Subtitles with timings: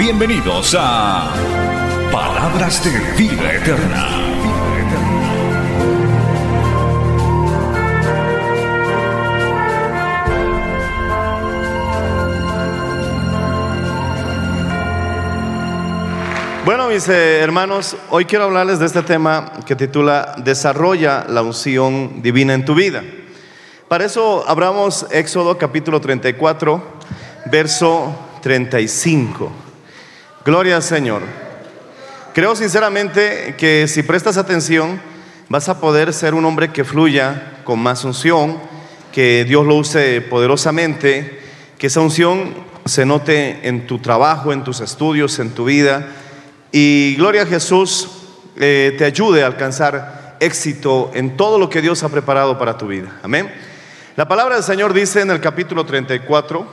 [0.00, 1.30] Bienvenidos a
[2.10, 2.90] Palabras de
[3.22, 4.08] Vida Eterna.
[16.64, 22.22] Bueno, mis eh, hermanos, hoy quiero hablarles de este tema que titula Desarrolla la unción
[22.22, 23.04] divina en tu vida.
[23.86, 26.82] Para eso abramos Éxodo capítulo 34,
[27.52, 29.59] verso 35.
[30.42, 31.20] Gloria al Señor.
[32.32, 34.98] Creo sinceramente que si prestas atención
[35.50, 38.58] vas a poder ser un hombre que fluya con más unción,
[39.12, 41.40] que Dios lo use poderosamente,
[41.76, 42.54] que esa unción
[42.86, 46.08] se note en tu trabajo, en tus estudios, en tu vida
[46.72, 48.08] y gloria a Jesús
[48.56, 52.86] eh, te ayude a alcanzar éxito en todo lo que Dios ha preparado para tu
[52.86, 53.20] vida.
[53.22, 53.52] Amén.
[54.16, 56.66] La palabra del Señor dice en el capítulo 34,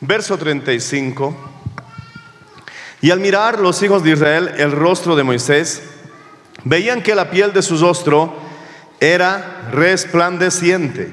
[0.00, 1.57] verso 35,
[3.00, 5.82] y al mirar los hijos de Israel el rostro de Moisés,
[6.64, 8.34] veían que la piel de su rostro
[9.00, 11.12] era resplandeciente.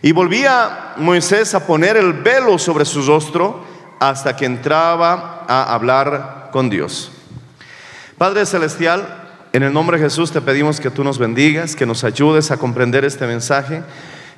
[0.00, 3.64] Y volvía Moisés a poner el velo sobre su rostro
[3.98, 7.10] hasta que entraba a hablar con Dios.
[8.16, 12.04] Padre Celestial, en el nombre de Jesús te pedimos que tú nos bendigas, que nos
[12.04, 13.82] ayudes a comprender este mensaje.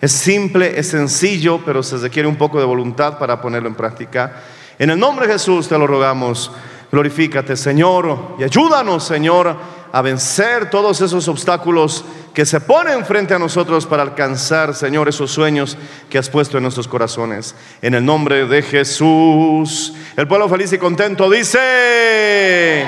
[0.01, 4.41] Es simple, es sencillo, pero se requiere un poco de voluntad para ponerlo en práctica.
[4.81, 6.51] En el nombre de Jesús te lo rogamos.
[6.91, 9.55] Glorifícate, Señor, y ayúdanos, Señor,
[9.93, 15.31] a vencer todos esos obstáculos que se ponen frente a nosotros para alcanzar, Señor, esos
[15.31, 15.77] sueños
[16.09, 17.55] que has puesto en nuestros corazones.
[17.83, 19.93] En el nombre de Jesús.
[20.17, 22.83] El pueblo feliz y contento dice,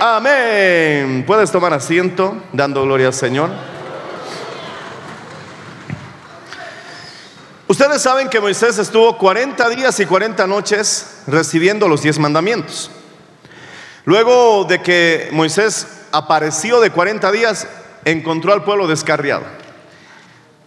[0.00, 1.22] amén.
[1.26, 3.75] Puedes tomar asiento dando gloria al Señor.
[7.68, 12.92] Ustedes saben que Moisés estuvo 40 días y 40 noches recibiendo los 10 mandamientos.
[14.04, 17.66] Luego de que Moisés apareció de 40 días,
[18.04, 19.42] encontró al pueblo descarriado.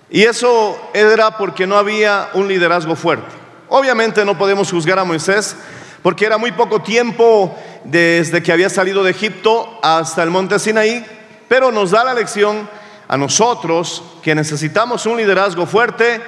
[0.10, 3.34] Y eso era porque no había un liderazgo fuerte.
[3.70, 5.56] Obviamente no podemos juzgar a Moisés
[6.02, 7.56] porque era muy poco tiempo
[7.86, 11.06] desde que había salido de Egipto hasta el monte Sinaí,
[11.48, 12.70] pero nos da la lección
[13.08, 16.22] a nosotros que necesitamos un liderazgo fuerte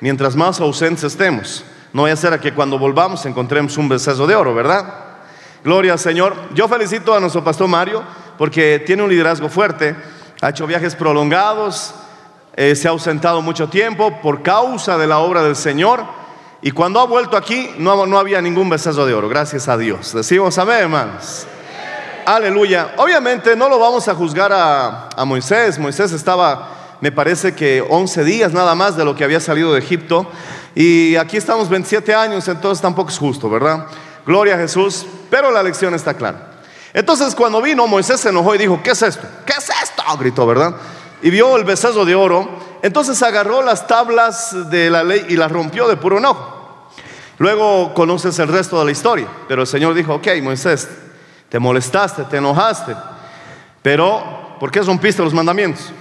[0.00, 1.64] mientras más ausentes estemos.
[1.92, 4.84] No vaya a ser a que cuando volvamos encontremos un besazo de oro, ¿verdad?
[5.64, 6.34] Gloria al Señor.
[6.54, 8.02] Yo felicito a nuestro pastor Mario
[8.36, 9.96] porque tiene un liderazgo fuerte,
[10.40, 11.94] ha hecho viajes prolongados,
[12.54, 16.04] eh, se ha ausentado mucho tiempo por causa de la obra del Señor.
[16.60, 20.12] Y cuando ha vuelto aquí, no, no había ningún besazo de oro, gracias a Dios.
[20.12, 21.46] Decimos amén, hermanos.
[22.26, 22.94] Aleluya.
[22.98, 25.78] Obviamente no lo vamos a juzgar a, a Moisés.
[25.78, 26.68] Moisés estaba,
[27.00, 30.26] me parece que 11 días nada más de lo que había salido de Egipto.
[30.74, 33.86] Y aquí estamos 27 años, entonces tampoco es justo, ¿verdad?
[34.26, 35.06] Gloria a Jesús.
[35.30, 36.60] Pero la lección está clara.
[36.94, 39.26] Entonces cuando vino Moisés se enojó y dijo, ¿qué es esto?
[39.44, 40.02] ¿Qué es esto?
[40.18, 40.74] Gritó, ¿verdad?
[41.22, 42.48] Y vio el besazo de oro.
[42.82, 46.88] Entonces agarró las tablas de la ley y las rompió de puro enojo.
[47.38, 49.28] Luego conoces el resto de la historia.
[49.46, 50.88] Pero el Señor dijo, ok, Moisés,
[51.48, 52.96] te molestaste, te enojaste.
[53.82, 55.92] Pero, ¿por qué rompiste los mandamientos?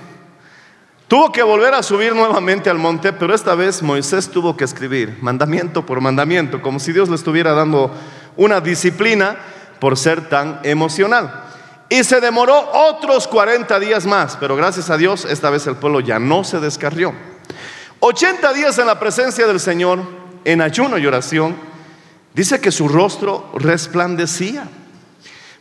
[1.08, 5.18] Tuvo que volver a subir nuevamente al monte, pero esta vez Moisés tuvo que escribir
[5.22, 7.92] mandamiento por mandamiento, como si Dios le estuviera dando
[8.36, 9.38] una disciplina
[9.80, 11.46] por ser tan emocional.
[11.88, 16.02] Y se demoró otros 40 días más, pero gracias a Dios esta vez el pueblo
[16.02, 17.14] ya no se descarrió.
[18.02, 20.00] 80 días en la presencia del Señor,
[20.44, 21.56] en ayuno y oración,
[22.34, 24.68] dice que su rostro resplandecía.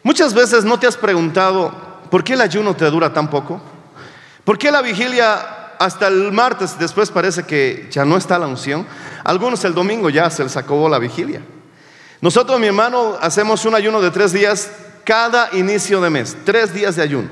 [0.02, 1.72] Muchas veces no te has preguntado,
[2.10, 3.60] ¿por qué el ayuno te dura tan poco?
[4.46, 8.86] ¿Por qué la vigilia hasta el martes después parece que ya no está la unción?
[9.24, 11.40] Algunos el domingo ya se les acabó la vigilia.
[12.20, 14.70] Nosotros, mi hermano, hacemos un ayuno de tres días
[15.02, 17.28] cada inicio de mes, tres días de ayuno.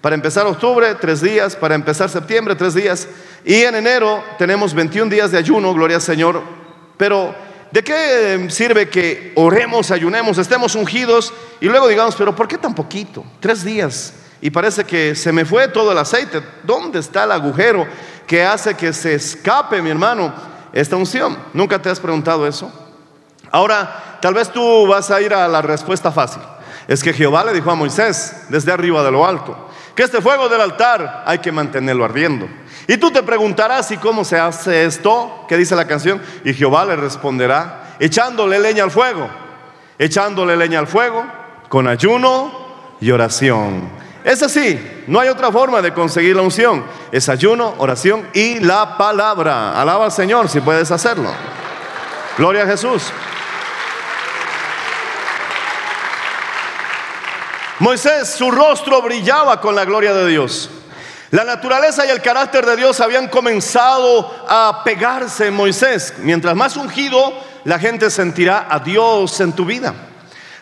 [0.00, 3.08] Para empezar octubre, tres días, para empezar septiembre, tres días.
[3.44, 6.42] Y en enero tenemos 21 días de ayuno, gloria al Señor.
[6.96, 7.34] Pero,
[7.72, 11.30] ¿de qué sirve que oremos, ayunemos, estemos ungidos
[11.60, 13.22] y luego digamos, pero ¿por qué tan poquito?
[13.38, 14.14] Tres días.
[14.44, 16.42] Y parece que se me fue todo el aceite.
[16.64, 17.86] ¿Dónde está el agujero
[18.26, 20.34] que hace que se escape, mi hermano,
[20.70, 21.38] esta unción?
[21.54, 22.70] ¿Nunca te has preguntado eso?
[23.50, 26.42] Ahora, tal vez tú vas a ir a la respuesta fácil.
[26.86, 30.50] Es que Jehová le dijo a Moisés desde arriba de lo alto, que este fuego
[30.50, 32.46] del altar hay que mantenerlo ardiendo.
[32.86, 35.46] Y tú te preguntarás, ¿y cómo se hace esto?
[35.48, 36.20] ¿Qué dice la canción?
[36.44, 39.26] Y Jehová le responderá, echándole leña al fuego,
[39.98, 41.24] echándole leña al fuego,
[41.70, 42.52] con ayuno
[43.00, 44.03] y oración.
[44.24, 46.82] Es así, no hay otra forma de conseguir la unción.
[47.12, 49.78] Es ayuno, oración y la palabra.
[49.78, 51.30] Alaba al Señor si puedes hacerlo.
[52.38, 53.12] Gloria a Jesús.
[57.80, 60.70] Moisés, su rostro brillaba con la gloria de Dios.
[61.30, 66.14] La naturaleza y el carácter de Dios habían comenzado a pegarse en Moisés.
[66.18, 67.34] Mientras más ungido,
[67.64, 69.92] la gente sentirá a Dios en tu vida.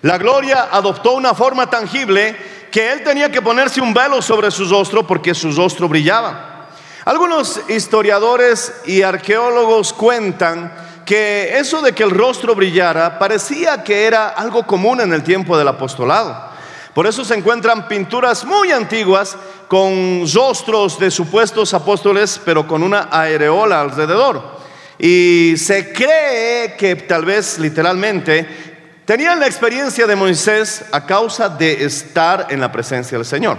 [0.01, 2.37] La gloria adoptó una forma tangible
[2.73, 6.69] que él tenía que ponerse un velo sobre su rostro porque su rostro brillaba.
[7.05, 10.73] Algunos historiadores y arqueólogos cuentan
[11.05, 15.59] que eso de que el rostro brillara parecía que era algo común en el tiempo
[15.59, 16.51] del apostolado.
[16.95, 19.37] Por eso se encuentran pinturas muy antiguas
[19.69, 24.61] con rostros de supuestos apóstoles, pero con una areola alrededor.
[24.99, 28.72] Y se cree que tal vez literalmente
[29.05, 33.59] tenían la experiencia de Moisés a causa de estar en la presencia del Señor.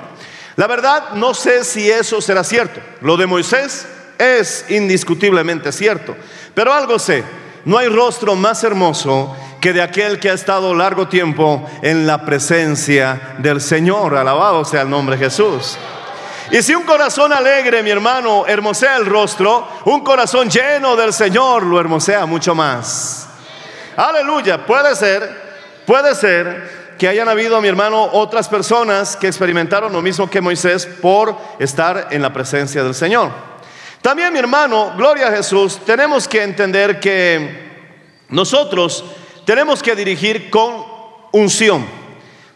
[0.55, 2.79] La verdad, no sé si eso será cierto.
[3.01, 3.87] Lo de Moisés
[4.17, 6.15] es indiscutiblemente cierto.
[6.53, 7.23] Pero algo sé,
[7.65, 12.25] no hay rostro más hermoso que de aquel que ha estado largo tiempo en la
[12.25, 14.15] presencia del Señor.
[14.15, 15.77] Alabado sea el nombre de Jesús.
[16.51, 21.63] Y si un corazón alegre, mi hermano, hermosea el rostro, un corazón lleno del Señor
[21.63, 23.27] lo hermosea mucho más.
[23.95, 25.29] Aleluya, puede ser,
[25.85, 30.85] puede ser que hayan habido, mi hermano, otras personas que experimentaron lo mismo que Moisés
[30.85, 33.31] por estar en la presencia del Señor.
[34.01, 37.71] También, mi hermano, gloria a Jesús, tenemos que entender que
[38.29, 39.05] nosotros
[39.45, 40.85] tenemos que dirigir con
[41.31, 41.85] unción.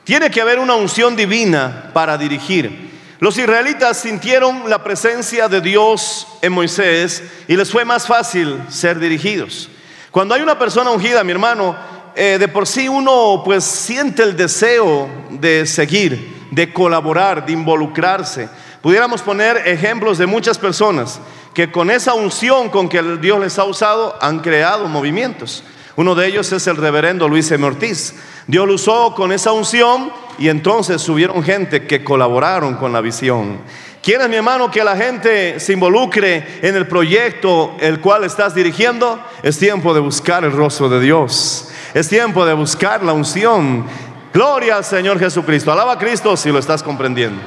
[0.03, 2.87] Tiene que haber una unción divina para dirigir.
[3.19, 8.99] Los israelitas sintieron la presencia de Dios en Moisés y les fue más fácil ser
[8.99, 9.69] dirigidos.
[10.17, 11.75] Cuando hay una persona ungida, mi hermano,
[12.15, 18.49] eh, de por sí uno pues siente el deseo de seguir, de colaborar, de involucrarse.
[18.81, 21.19] Pudiéramos poner ejemplos de muchas personas
[21.53, 25.63] que con esa unción con que Dios les ha usado han creado movimientos.
[25.95, 27.63] Uno de ellos es el reverendo Luis M.
[27.67, 28.15] Ortiz.
[28.47, 33.59] Dios lo usó con esa unción y entonces subieron gente que colaboraron con la visión.
[34.07, 39.21] ¿Quieres, mi hermano, que la gente se involucre en el proyecto el cual estás dirigiendo?
[39.43, 41.67] Es tiempo de buscar el rostro de Dios.
[41.93, 43.85] Es tiempo de buscar la unción.
[44.33, 45.73] Gloria al Señor Jesucristo.
[45.73, 47.43] Alaba a Cristo si lo estás comprendiendo.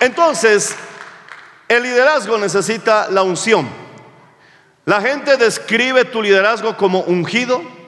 [0.00, 0.74] Entonces,
[1.68, 3.68] el liderazgo necesita la unción.
[4.86, 7.81] La gente describe tu liderazgo como ungido.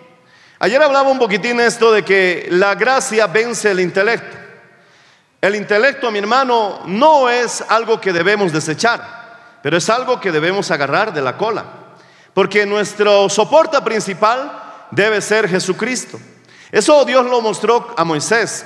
[0.58, 4.36] Ayer hablaba un poquitín esto de que la gracia vence el intelecto.
[5.40, 10.70] El intelecto, mi hermano, no es algo que debemos desechar, pero es algo que debemos
[10.70, 11.64] agarrar de la cola.
[12.32, 16.18] Porque nuestro soporte principal debe ser Jesucristo.
[16.72, 18.64] Eso Dios lo mostró a Moisés.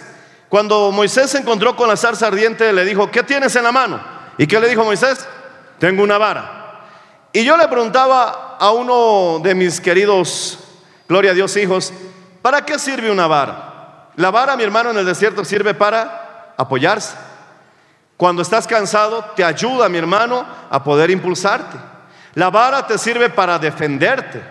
[0.48, 4.00] Cuando Moisés se encontró con la zarza ardiente, le dijo, ¿qué tienes en la mano?
[4.38, 5.26] ¿Y qué le dijo Moisés?
[5.78, 6.86] Tengo una vara.
[7.32, 10.58] Y yo le preguntaba a uno de mis queridos,
[11.08, 11.92] gloria a Dios, hijos,
[12.42, 14.10] ¿para qué sirve una vara?
[14.16, 17.14] La vara, mi hermano, en el desierto sirve para apoyarse.
[18.16, 21.76] Cuando estás cansado, te ayuda, mi hermano, a poder impulsarte.
[22.34, 24.42] La vara te sirve para defenderte.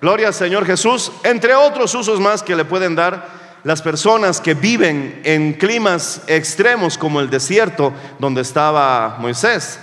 [0.00, 3.26] Gloria al Señor Jesús, entre otros usos más que le pueden dar
[3.64, 9.80] las personas que viven en climas extremos como el desierto donde estaba Moisés.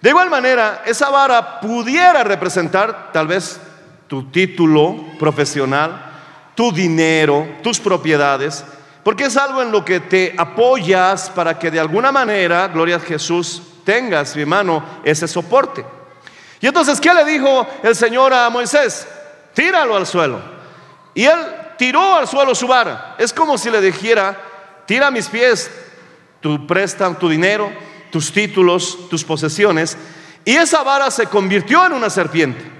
[0.00, 3.60] De igual manera, esa vara pudiera representar tal vez
[4.08, 6.12] tu título profesional,
[6.54, 8.64] tu dinero, tus propiedades,
[9.02, 13.00] porque es algo en lo que te apoyas para que de alguna manera, gloria a
[13.00, 15.84] Jesús, tengas, mi hermano, ese soporte.
[16.60, 19.06] Y entonces, ¿qué le dijo el Señor a Moisés?
[19.54, 20.40] Tíralo al suelo.
[21.14, 21.38] Y él
[21.78, 23.14] tiró al suelo su vara.
[23.18, 24.36] Es como si le dijera,
[24.86, 25.70] tira a mis pies
[26.40, 27.72] tu préstamo, tu dinero,
[28.10, 29.96] tus títulos, tus posesiones.
[30.44, 32.75] Y esa vara se convirtió en una serpiente.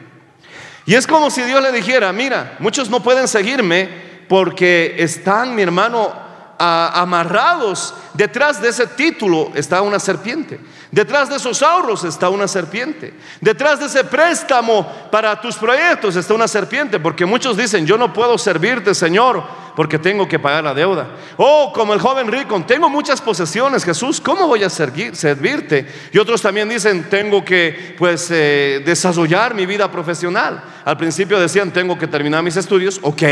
[0.87, 3.89] Y es como si Dios le dijera, mira, muchos no pueden seguirme
[4.29, 6.13] porque están, mi hermano,
[6.59, 10.59] amarrados detrás de ese título está una serpiente.
[10.91, 13.13] Detrás de esos ahorros está una serpiente.
[13.41, 16.99] Detrás de ese préstamo para tus proyectos está una serpiente.
[17.01, 19.45] Porque muchos dicen, yo no puedo servirte, Señor,
[19.77, 21.09] porque tengo que pagar la deuda.
[21.37, 25.87] Oh, como el joven rico, tengo muchas posesiones, Jesús, ¿cómo voy a servirte?
[26.13, 30.65] Y otros también dicen, tengo que pues eh, desarrollar mi vida profesional.
[30.87, 33.23] Al principio decían, tengo que terminar mis estudios, ok.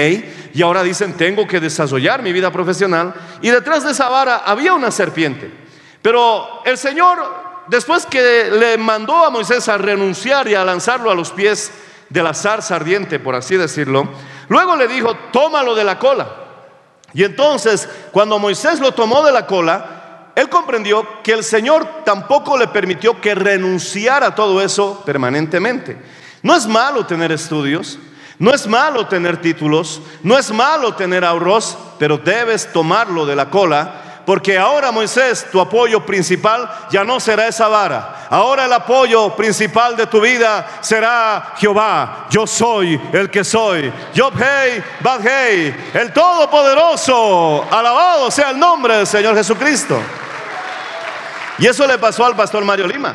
[0.53, 3.15] Y ahora dicen, tengo que desarrollar mi vida profesional.
[3.41, 5.51] Y detrás de esa vara había una serpiente.
[6.03, 11.15] Pero el Señor después que le mandó a Moisés a renunciar y a lanzarlo a
[11.15, 11.73] los pies
[12.09, 14.09] de la zarza ardiente, por así decirlo,
[14.49, 16.29] luego le dijo, tómalo de la cola.
[17.13, 22.59] Y entonces, cuando Moisés lo tomó de la cola, él comprendió que el Señor tampoco
[22.59, 25.97] le permitió que renunciara a todo eso permanentemente.
[26.43, 27.99] No es malo tener estudios,
[28.39, 33.49] no es malo tener títulos, no es malo tener ahorros, pero debes tomarlo de la
[33.49, 38.27] cola porque ahora Moisés, tu apoyo principal ya no será esa vara.
[38.31, 42.27] Ahora el apoyo principal de tu vida será Jehová.
[42.31, 43.93] Yo soy el que soy.
[44.17, 47.67] Job Hey, Bad Hey, el Todopoderoso.
[47.71, 50.01] Alabado sea el nombre del Señor Jesucristo.
[51.59, 53.15] Y eso le pasó al pastor Mario Lima.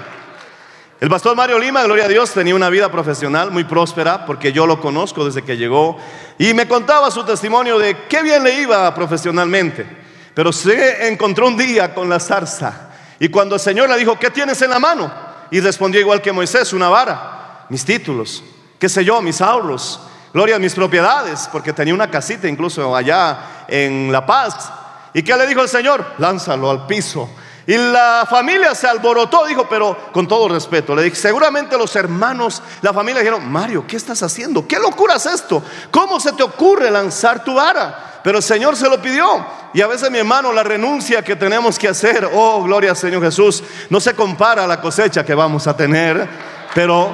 [0.99, 4.67] El pastor Mario Lima, gloria a Dios, tenía una vida profesional muy próspera porque yo
[4.67, 5.97] lo conozco desde que llegó
[6.37, 10.08] y me contaba su testimonio de qué bien le iba profesionalmente.
[10.39, 12.91] Pero se encontró un día con la zarza.
[13.19, 15.11] Y cuando el Señor le dijo, ¿qué tienes en la mano?
[15.51, 18.41] Y respondió igual que Moisés, una vara, mis títulos,
[18.79, 19.99] qué sé yo, mis ahorros,
[20.33, 24.71] gloria a mis propiedades, porque tenía una casita incluso allá en La Paz.
[25.13, 26.13] ¿Y qué le dijo el Señor?
[26.19, 27.29] Lánzalo al piso.
[27.69, 32.63] Y la familia se alborotó, dijo, pero con todo respeto, le dije, seguramente los hermanos,
[32.81, 34.67] la familia dijeron, Mario, ¿qué estás haciendo?
[34.67, 35.61] ¿Qué locura es esto?
[35.91, 38.21] ¿Cómo se te ocurre lanzar tu vara?
[38.23, 39.45] Pero el Señor se lo pidió.
[39.71, 43.21] Y a veces, mi hermano, la renuncia que tenemos que hacer, oh, gloria al Señor
[43.21, 46.27] Jesús, no se compara a la cosecha que vamos a tener,
[46.73, 47.11] pero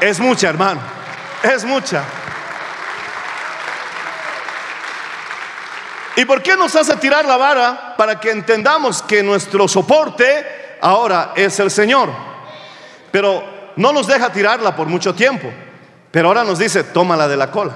[0.00, 0.80] es mucha, hermano.
[1.40, 2.02] Es mucha.
[6.16, 7.94] ¿Y por qué nos hace tirar la vara?
[7.96, 12.10] Para que entendamos que nuestro soporte ahora es el Señor.
[13.10, 13.42] Pero
[13.76, 15.50] no nos deja tirarla por mucho tiempo.
[16.10, 17.74] Pero ahora nos dice, tómala de la cola.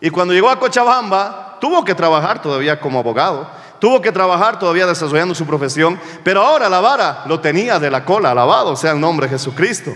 [0.00, 3.48] Y cuando llegó a Cochabamba, tuvo que trabajar todavía como abogado,
[3.78, 8.04] tuvo que trabajar todavía desarrollando su profesión, pero ahora la vara lo tenía de la
[8.04, 9.92] cola, alabado sea el nombre de Jesucristo.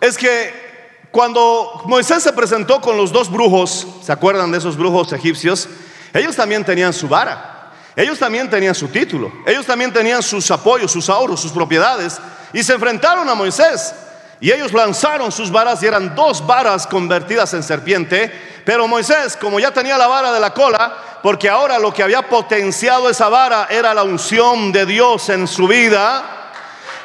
[0.00, 5.12] Es que cuando Moisés se presentó con los dos brujos, ¿se acuerdan de esos brujos
[5.12, 5.68] egipcios?
[6.14, 10.92] Ellos también tenían su vara, ellos también tenían su título, ellos también tenían sus apoyos,
[10.92, 12.20] sus ahorros, sus propiedades,
[12.52, 13.92] y se enfrentaron a Moisés.
[14.40, 18.30] Y ellos lanzaron sus varas y eran dos varas convertidas en serpiente.
[18.64, 22.22] Pero Moisés, como ya tenía la vara de la cola, porque ahora lo que había
[22.22, 26.22] potenciado esa vara era la unción de Dios en su vida,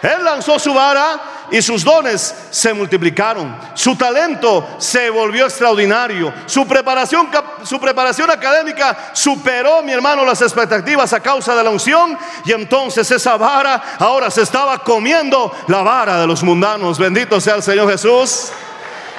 [0.01, 1.19] él lanzó su vara
[1.51, 3.55] y sus dones se multiplicaron.
[3.73, 6.33] Su talento se volvió extraordinario.
[6.45, 7.29] Su preparación,
[7.63, 12.17] su preparación académica superó, mi hermano, las expectativas a causa de la unción.
[12.45, 16.97] Y entonces esa vara ahora se estaba comiendo la vara de los mundanos.
[16.97, 18.49] Bendito sea el Señor Jesús.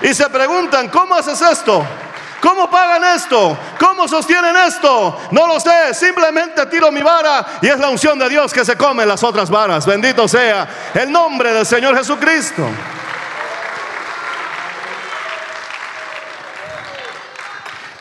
[0.02, 1.84] Y se preguntan, ¿cómo haces esto?
[2.40, 3.56] ¿Cómo pagan esto?
[3.78, 5.18] ¿Cómo sostienen esto?
[5.30, 8.76] No lo sé, simplemente tiro mi vara y es la unción de Dios que se
[8.76, 9.84] come las otras varas.
[9.84, 12.66] Bendito sea el nombre del Señor Jesucristo.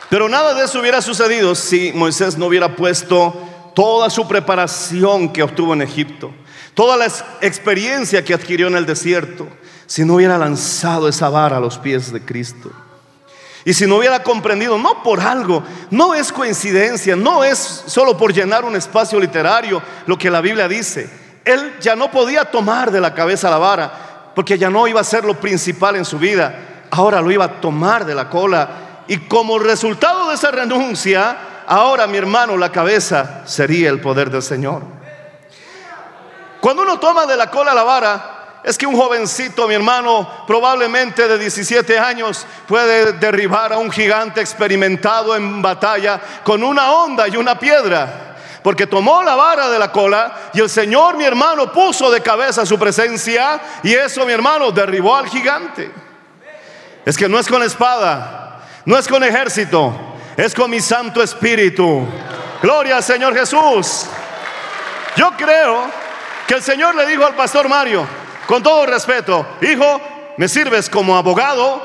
[0.08, 3.32] Pero nada de eso hubiera sucedido si Moisés no hubiera puesto
[3.74, 6.32] toda su preparación que obtuvo en Egipto,
[6.74, 7.06] toda la
[7.40, 9.46] experiencia que adquirió en el desierto,
[9.86, 12.72] si no hubiera lanzado esa vara a los pies de Cristo.
[13.64, 18.32] Y si no hubiera comprendido, no por algo, no es coincidencia, no es solo por
[18.32, 21.10] llenar un espacio literario lo que la Biblia dice.
[21.44, 25.04] Él ya no podía tomar de la cabeza la vara, porque ya no iba a
[25.04, 29.04] ser lo principal en su vida, ahora lo iba a tomar de la cola.
[29.08, 31.36] Y como resultado de esa renuncia,
[31.66, 34.82] ahora mi hermano, la cabeza sería el poder del Señor.
[36.60, 41.26] Cuando uno toma de la cola la vara, es que un jovencito, mi hermano, probablemente
[41.26, 47.36] de 17 años, puede derribar a un gigante experimentado en batalla con una onda y
[47.36, 48.36] una piedra.
[48.62, 52.66] Porque tomó la vara de la cola y el Señor, mi hermano, puso de cabeza
[52.66, 55.90] su presencia y eso, mi hermano, derribó al gigante.
[57.06, 59.94] Es que no es con espada, no es con ejército,
[60.36, 62.06] es con mi Santo Espíritu.
[62.60, 64.04] Gloria al Señor Jesús.
[65.16, 65.86] Yo creo
[66.46, 68.06] que el Señor le dijo al pastor Mario,
[68.50, 70.00] con todo respeto, hijo,
[70.36, 71.80] me sirves como abogado,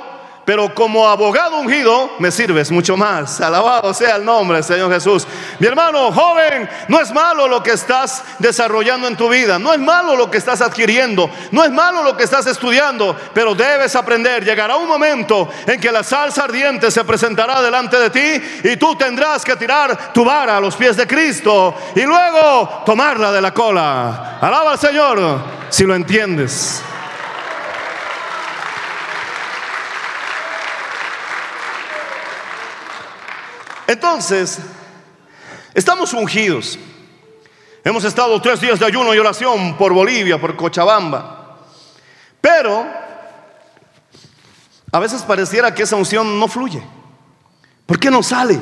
[0.45, 3.41] pero como abogado ungido me sirves mucho más.
[3.41, 5.27] Alabado sea el nombre Señor Jesús.
[5.59, 9.79] Mi hermano joven, no es malo lo que estás desarrollando en tu vida, no es
[9.79, 14.45] malo lo que estás adquiriendo, no es malo lo que estás estudiando, pero debes aprender.
[14.45, 18.95] Llegará un momento en que la salsa ardiente se presentará delante de ti y tú
[18.95, 23.53] tendrás que tirar tu vara a los pies de Cristo y luego tomarla de la
[23.53, 24.37] cola.
[24.39, 26.83] Alaba al Señor si lo entiendes.
[33.87, 34.59] Entonces,
[35.73, 36.79] estamos ungidos.
[37.83, 41.59] Hemos estado tres días de ayuno y oración por Bolivia, por Cochabamba.
[42.41, 42.85] Pero
[44.91, 46.81] a veces pareciera que esa unción no fluye.
[47.85, 48.59] ¿Por qué no sale?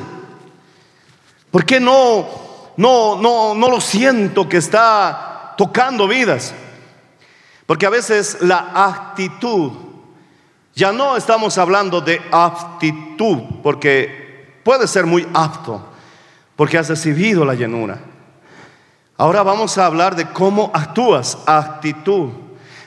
[1.50, 2.28] ¿Por qué no,
[2.76, 6.52] no, no, no lo siento que está tocando vidas?
[7.64, 9.72] Porque a veces la actitud,
[10.74, 14.23] ya no estamos hablando de aptitud, porque
[14.64, 15.86] puede ser muy apto
[16.56, 17.98] porque has recibido la llenura.
[19.16, 22.30] Ahora vamos a hablar de cómo actúas, actitud.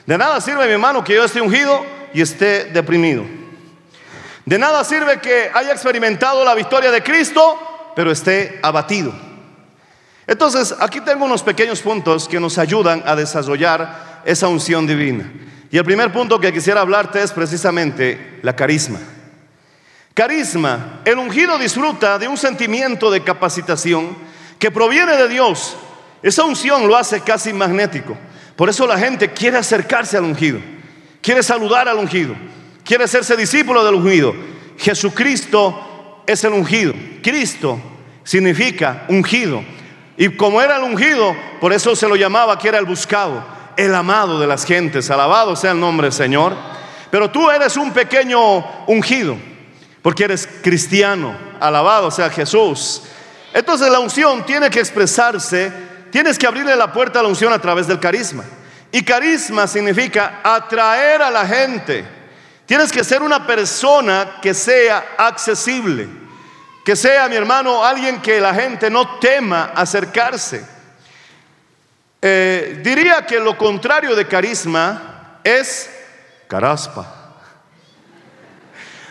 [0.04, 3.24] De nada sirve, mi hermano, que yo esté ungido y esté deprimido.
[4.44, 9.12] De nada sirve que haya experimentado la victoria de Cristo, pero esté abatido.
[10.26, 15.30] Entonces, aquí tengo unos pequeños puntos que nos ayudan a desarrollar esa unción divina.
[15.70, 18.98] Y el primer punto que quisiera hablarte es precisamente la carisma.
[20.18, 20.98] Carisma.
[21.04, 24.16] El ungido disfruta de un sentimiento de capacitación
[24.58, 25.76] que proviene de Dios.
[26.24, 28.18] Esa unción lo hace casi magnético.
[28.56, 30.58] Por eso la gente quiere acercarse al ungido.
[31.22, 32.34] Quiere saludar al ungido.
[32.84, 34.34] Quiere hacerse discípulo del ungido.
[34.76, 36.94] Jesucristo es el ungido.
[37.22, 37.80] Cristo
[38.24, 39.62] significa ungido.
[40.16, 43.46] Y como era el ungido, por eso se lo llamaba que era el buscado,
[43.76, 45.12] el amado de las gentes.
[45.12, 46.56] Alabado sea el nombre del Señor.
[47.08, 49.36] Pero tú eres un pequeño ungido
[50.02, 53.02] porque eres cristiano, alabado sea Jesús.
[53.52, 55.72] Entonces la unción tiene que expresarse,
[56.10, 58.44] tienes que abrirle la puerta a la unción a través del carisma.
[58.90, 62.04] Y carisma significa atraer a la gente.
[62.66, 66.08] Tienes que ser una persona que sea accesible,
[66.84, 70.64] que sea, mi hermano, alguien que la gente no tema acercarse.
[72.20, 75.90] Eh, diría que lo contrario de carisma es
[76.46, 77.17] caraspa.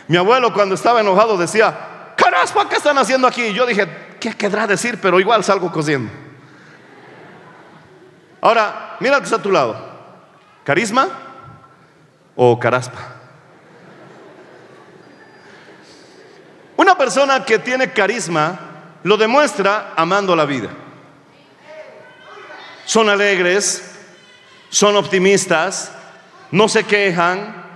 [0.08, 3.44] Mi abuelo cuando estaba enojado decía, caraspa, ¿qué están haciendo aquí?
[3.44, 3.88] Y yo dije,
[4.20, 5.00] ¿qué querrá decir?
[5.02, 6.12] Pero igual salgo cosiendo.
[8.42, 9.76] Ahora, mira que está a tu lado.
[10.64, 11.08] ¿Carisma
[12.36, 13.16] o caraspa?
[16.78, 18.60] Una persona que tiene carisma
[19.04, 20.70] lo demuestra amando la vida.
[22.86, 23.96] Son alegres,
[24.70, 25.92] son optimistas,
[26.52, 27.67] no se quejan,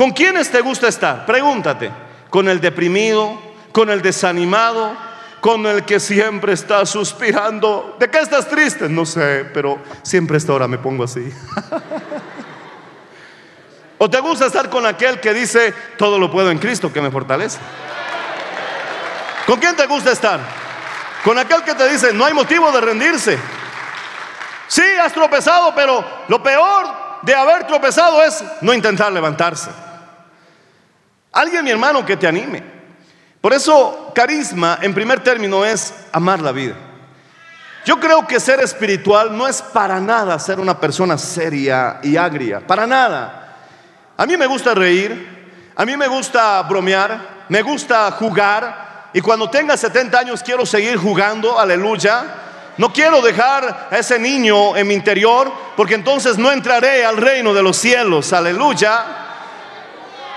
[0.00, 1.26] ¿Con quiénes te gusta estar?
[1.26, 1.92] Pregúntate.
[2.30, 3.38] ¿Con el deprimido?
[3.70, 4.96] ¿Con el desanimado?
[5.42, 7.98] ¿Con el que siempre está suspirando?
[8.00, 8.88] ¿De qué estás triste?
[8.88, 11.30] No sé, pero siempre esta hora me pongo así.
[13.98, 17.10] ¿O te gusta estar con aquel que dice, todo lo puedo en Cristo que me
[17.10, 17.58] fortalece?
[19.46, 20.40] ¿Con quién te gusta estar?
[21.22, 23.38] Con aquel que te dice, no hay motivo de rendirse.
[24.66, 26.86] Sí, has tropezado, pero lo peor
[27.20, 29.89] de haber tropezado es no intentar levantarse.
[31.32, 32.62] Alguien, mi hermano, que te anime.
[33.40, 36.74] Por eso, carisma, en primer término, es amar la vida.
[37.84, 42.60] Yo creo que ser espiritual no es para nada ser una persona seria y agria,
[42.66, 43.56] para nada.
[44.16, 49.48] A mí me gusta reír, a mí me gusta bromear, me gusta jugar, y cuando
[49.48, 52.24] tenga 70 años quiero seguir jugando, aleluya.
[52.76, 57.52] No quiero dejar a ese niño en mi interior, porque entonces no entraré al reino
[57.52, 59.19] de los cielos, aleluya.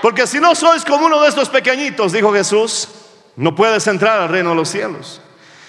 [0.04, 2.88] Porque si no sois como uno de estos pequeñitos, dijo Jesús,
[3.36, 5.22] no puedes entrar al reino de los cielos.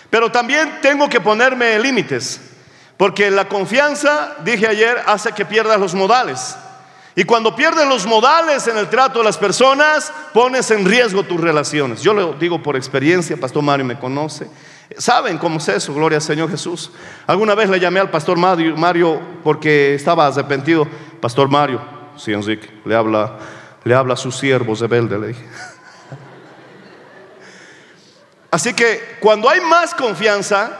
[0.09, 2.41] Pero también tengo que ponerme límites,
[2.97, 6.57] porque la confianza, dije ayer, hace que pierdas los modales.
[7.15, 11.39] Y cuando pierdes los modales en el trato de las personas, pones en riesgo tus
[11.39, 12.01] relaciones.
[12.01, 14.49] Yo lo digo por experiencia, Pastor Mario me conoce.
[14.97, 15.93] ¿Saben cómo es eso?
[15.93, 16.91] Gloria al Señor Jesús.
[17.25, 20.85] Alguna vez le llamé al Pastor Mario, porque estaba arrepentido.
[21.21, 21.81] Pastor Mario,
[22.17, 23.39] sí, Enrique, le habla
[23.85, 25.45] le habla a sus siervos rebelde, le dije.
[28.49, 30.71] Así que cuando hay más confianza,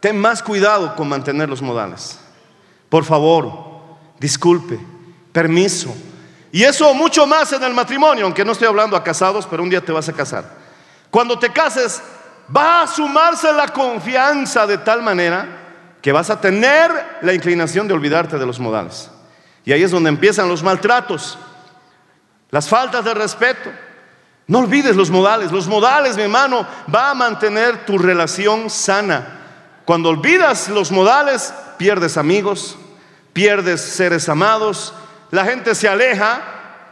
[0.00, 2.18] ten más cuidado con mantener los modales.
[2.88, 3.52] Por favor,
[4.18, 4.80] disculpe,
[5.30, 5.94] permiso.
[6.50, 9.68] Y eso mucho más en el matrimonio, aunque no estoy hablando a casados, pero un
[9.68, 10.44] día te vas a casar.
[11.10, 12.02] Cuando te cases,
[12.54, 16.90] va a sumarse la confianza de tal manera que vas a tener
[17.20, 19.10] la inclinación de olvidarte de los modales.
[19.66, 21.38] Y ahí es donde empiezan los maltratos
[22.52, 23.72] las faltas de respeto,
[24.46, 25.50] No olvides los modales.
[25.50, 29.38] Los modales, mi hermano, va a mantener tu relación sana.
[29.84, 32.76] Cuando olvidas los modales, pierdes amigos,
[33.32, 34.92] pierdes seres amados,
[35.30, 36.42] la gente se aleja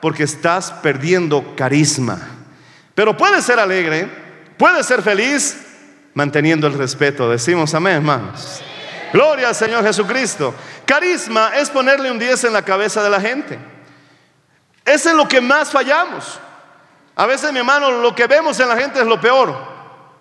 [0.00, 2.18] porque estás perdiendo carisma.
[2.94, 4.08] Pero puedes ser alegre,
[4.56, 5.60] puedes ser feliz
[6.14, 7.28] manteniendo el respeto.
[7.28, 8.62] Decimos amén, hermanos.
[9.12, 10.54] Gloria al Señor Jesucristo.
[10.86, 13.58] Carisma es ponerle un 10 en la cabeza de la gente.
[14.90, 16.40] Es en lo que más fallamos.
[17.14, 19.56] A veces, mi hermano, lo que vemos en la gente es lo peor,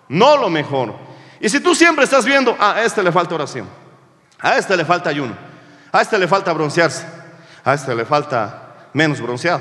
[0.08, 0.94] no lo mejor.
[1.40, 3.68] Y si tú siempre estás viendo, ah, a este le falta oración,
[4.38, 5.36] a este le falta ayuno,
[5.90, 7.04] a este le falta broncearse,
[7.64, 9.60] a este le falta menos bronceado.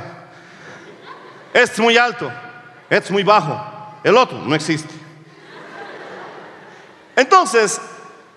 [1.54, 2.32] Este es muy alto,
[2.88, 3.60] este es muy bajo,
[4.04, 4.93] el otro no existe.
[7.15, 7.82] Entonces,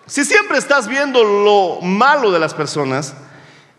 [0.06, 3.14] si siempre estás viendo lo malo de las personas,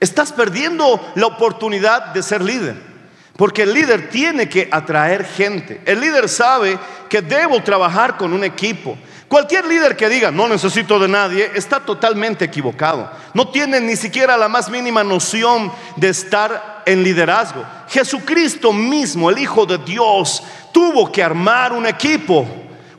[0.04, 2.94] estás perdiendo la oportunidad de ser líder.
[3.38, 5.82] Porque el líder tiene que atraer gente.
[5.86, 6.78] El líder sabe
[7.10, 8.96] que debo trabajar con un equipo.
[9.28, 13.10] Cualquier líder que diga, no necesito de nadie, está totalmente equivocado.
[13.34, 17.66] No tiene ni siquiera la más mínima noción de estar en liderazgo.
[17.90, 22.46] Jesucristo mismo, el Hijo de Dios, tuvo que armar un equipo,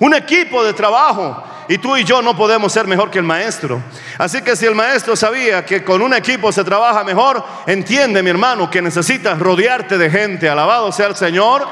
[0.01, 1.45] un equipo de trabajo.
[1.69, 3.83] Y tú y yo no podemos ser mejor que el maestro.
[4.19, 8.31] Así que si el maestro sabía que con un equipo se trabaja mejor, entiende mi
[8.31, 10.49] hermano que necesitas rodearte de gente.
[10.49, 11.67] Alabado sea el Señor.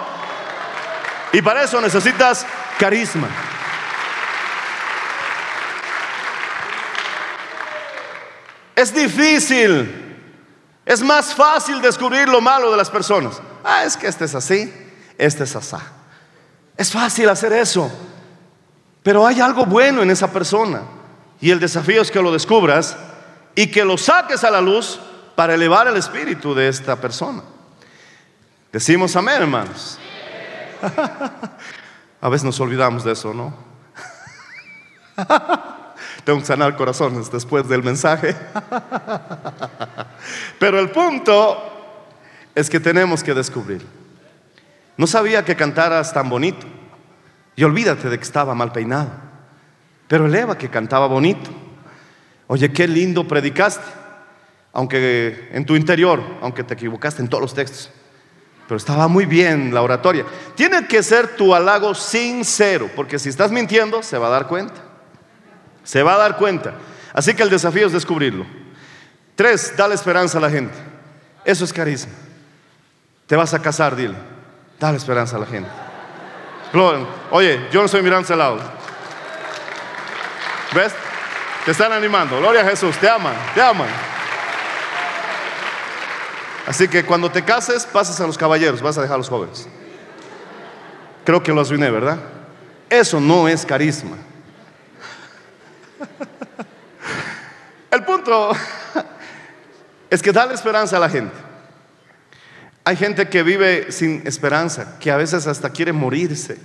[1.33, 2.47] Y para eso necesitas
[2.79, 3.29] carisma.
[8.75, 10.03] Es difícil.
[10.85, 13.41] Es más fácil descubrir lo malo de las personas.
[13.63, 14.73] Ah, es que este es así,
[15.17, 15.77] este es así.
[16.77, 17.91] Es fácil hacer eso.
[19.03, 20.83] Pero hay algo bueno en esa persona.
[21.41, 22.97] Y el desafío es que lo descubras
[23.55, 25.01] y que lo saques a la luz
[25.35, 27.43] para elevar el espíritu de esta persona.
[28.73, 29.99] Decimos amén, hermanos.
[32.21, 33.55] a veces nos olvidamos de eso, ¿no?
[36.25, 38.35] Tengo que sanar corazones después del mensaje.
[40.59, 41.59] Pero el punto
[42.55, 43.85] es que tenemos que descubrir.
[44.97, 46.67] No sabía que cantaras tan bonito.
[47.57, 49.11] Y olvídate de que estaba mal peinado.
[50.09, 51.51] Pero eleva que cantaba bonito.
[52.47, 53.85] Oye, qué lindo predicaste.
[54.73, 57.91] Aunque en tu interior, aunque te equivocaste en todos los textos.
[58.67, 60.25] Pero estaba muy bien la oratoria.
[60.55, 64.81] Tiene que ser tu halago sincero, porque si estás mintiendo, se va a dar cuenta.
[65.85, 66.75] Se va a dar cuenta.
[67.12, 68.47] Así que el desafío es descubrirlo.
[69.35, 70.75] Tres, dale esperanza a la gente.
[71.45, 72.12] Eso es carisma.
[73.27, 74.15] Te vas a casar, dile.
[74.79, 75.71] Dale esperanza a la gente.
[77.31, 78.59] Oye, yo no estoy mirando.
[80.75, 80.95] ¿Ves?
[81.65, 82.39] Te están animando.
[82.39, 82.97] Gloria a Jesús.
[82.97, 83.89] Te aman, te aman.
[86.67, 89.69] Así que cuando te cases, pasas a los caballeros, vas a dejar a los jóvenes.
[91.25, 92.19] Creo que lo arruiné, ¿verdad?
[92.89, 94.17] Eso no es carisma.
[97.91, 98.53] El punto
[100.11, 101.52] es que dale esperanza a la gente.
[102.85, 106.59] Hay gente que vive sin esperanza, que a veces hasta quiere morirse.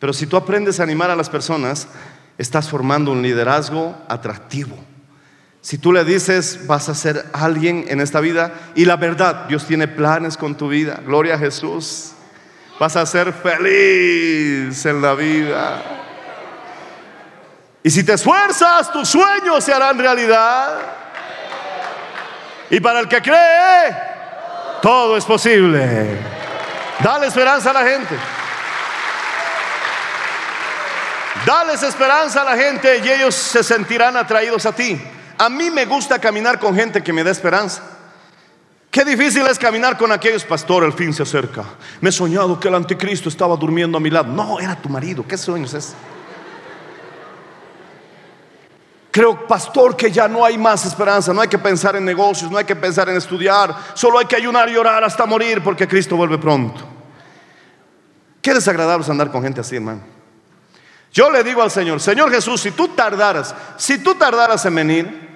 [0.00, 1.86] Pero si tú aprendes a animar a las personas,
[2.36, 4.76] estás formando un liderazgo atractivo.
[5.60, 9.66] Si tú le dices, vas a ser alguien en esta vida, y la verdad, Dios
[9.66, 12.12] tiene planes con tu vida, gloria a Jesús,
[12.80, 15.82] vas a ser feliz en la vida.
[17.82, 20.78] Y si te esfuerzas, tus sueños se harán realidad.
[22.70, 24.09] Y para el que cree,
[24.82, 26.18] todo es posible.
[27.02, 28.16] Dale esperanza a la gente.
[31.46, 35.00] Dales esperanza a la gente y ellos se sentirán atraídos a ti.
[35.38, 37.82] A mí me gusta caminar con gente que me da esperanza.
[38.90, 41.64] Qué difícil es caminar con aquellos, pastor, el fin se acerca.
[42.00, 44.32] Me he soñado que el anticristo estaba durmiendo a mi lado.
[44.32, 45.24] No, era tu marido.
[45.26, 45.94] ¿Qué sueños es?
[49.10, 51.32] Creo, pastor, que ya no hay más esperanza.
[51.32, 53.74] No hay que pensar en negocios, no hay que pensar en estudiar.
[53.94, 56.80] Solo hay que ayunar y orar hasta morir porque Cristo vuelve pronto.
[58.40, 60.02] Qué desagradable es andar con gente así, hermano.
[61.12, 65.28] Yo le digo al Señor, Señor Jesús, si tú tardaras, si tú tardaras en venir,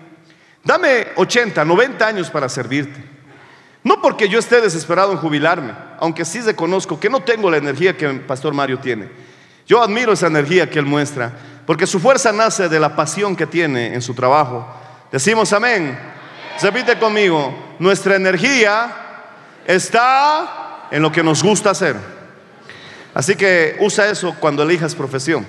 [0.63, 3.13] dame 80, 90 años para servirte.
[3.83, 7.97] No porque yo esté desesperado en jubilarme, aunque sí reconozco que no tengo la energía
[7.97, 9.11] que el pastor Mario tiene.
[9.67, 11.33] Yo admiro esa energía que él muestra,
[11.67, 14.67] porque su fuerza nace de la pasión que tiene en su trabajo.
[15.11, 15.99] Decimos amén.
[16.61, 18.95] Repite conmigo, nuestra energía
[19.67, 21.97] está en lo que nos gusta hacer.
[23.15, 25.47] Así que usa eso cuando elijas profesión.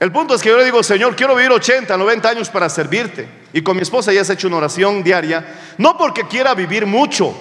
[0.00, 3.28] El punto es que yo le digo, Señor, quiero vivir 80, 90 años para servirte.
[3.52, 5.44] Y con mi esposa ya has hecho una oración diaria,
[5.78, 7.34] no porque quiera vivir mucho,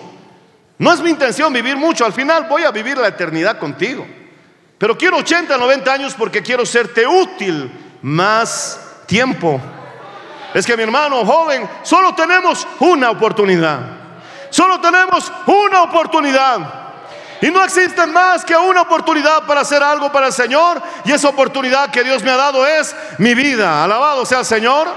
[0.80, 4.06] No es mi intención vivir mucho, al final voy a vivir la eternidad contigo.
[4.77, 9.59] Pero quiero 80, 90 años porque quiero serte útil más tiempo.
[10.53, 13.79] Es que mi hermano joven, solo tenemos una oportunidad.
[14.49, 16.59] Solo tenemos una oportunidad.
[17.41, 20.81] Y no existe más que una oportunidad para hacer algo para el Señor.
[21.05, 23.83] Y esa oportunidad que Dios me ha dado es mi vida.
[23.83, 24.87] Alabado sea el Señor.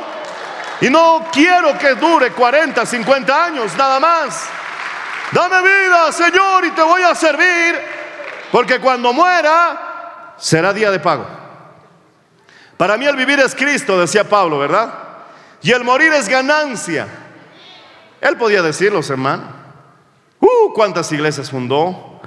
[0.80, 4.44] Y no quiero que dure 40, 50 años, nada más.
[5.32, 7.99] Dame vida, Señor, y te voy a servir.
[8.50, 11.26] Porque cuando muera, será día de pago.
[12.76, 14.92] Para mí el vivir es Cristo, decía Pablo, ¿verdad?
[15.62, 17.06] Y el morir es ganancia.
[18.20, 19.60] Él podía decirlo, hermano.
[20.40, 22.20] Uh, cuántas iglesias fundó,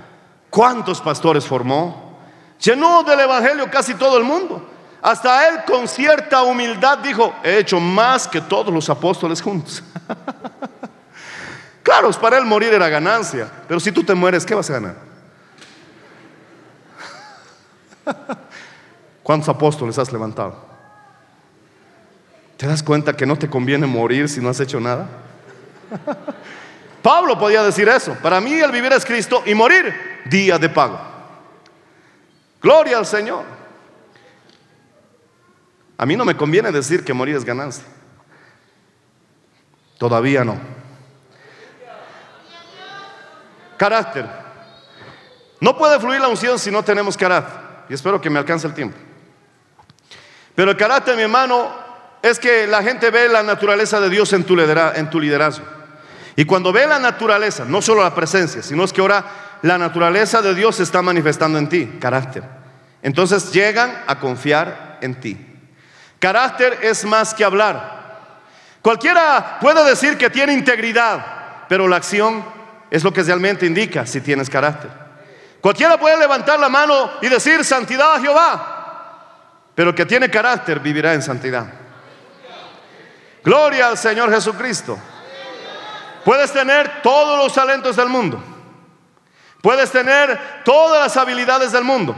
[0.49, 2.19] cuántos pastores formó,
[2.59, 4.69] llenó del evangelio casi todo el mundo.
[5.01, 9.83] Hasta él con cierta humildad dijo, he hecho más que todos los apóstoles juntos.
[11.83, 15.12] claro, para él morir era ganancia, pero si tú te mueres, ¿qué vas a ganar?
[19.23, 20.55] ¿Cuántos apóstoles has levantado?
[22.57, 25.07] ¿Te das cuenta que no te conviene morir si no has hecho nada?
[27.01, 28.15] Pablo podía decir eso.
[28.21, 29.93] Para mí el vivir es Cristo y morir
[30.25, 30.99] día de pago.
[32.61, 33.43] Gloria al Señor.
[35.97, 37.83] A mí no me conviene decir que morir es ganancia.
[39.97, 40.57] Todavía no.
[43.77, 44.25] Carácter.
[45.59, 47.62] No puede fluir la unción si no tenemos carácter.
[47.89, 48.97] Y espero que me alcance el tiempo.
[50.55, 51.71] Pero el carácter, mi hermano,
[52.21, 55.65] es que la gente ve la naturaleza de Dios en tu, liderazgo.
[56.35, 59.25] Y cuando ve la naturaleza, no solo la presencia, sino es que ahora
[59.61, 62.43] la naturaleza de Dios se está manifestando en ti, carácter.
[63.01, 65.37] Entonces llegan a confiar en ti.
[66.19, 68.03] Carácter es más que hablar.
[68.81, 72.45] Cualquiera puede decir que tiene integridad, pero la acción
[72.89, 75.02] es lo que realmente indica si tienes carácter.
[75.63, 81.13] Cualquiera puede levantar la mano y decir santidad a Jehová, pero que tiene carácter vivirá
[81.13, 81.65] en santidad.
[83.41, 84.99] Gloria al Señor Jesucristo.
[86.25, 88.43] Puedes tener todos los talentos del mundo.
[89.61, 92.13] Puedes tener todas las habilidades del mundo.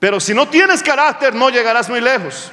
[0.00, 2.50] Pero si no tienes carácter no llegarás muy lejos.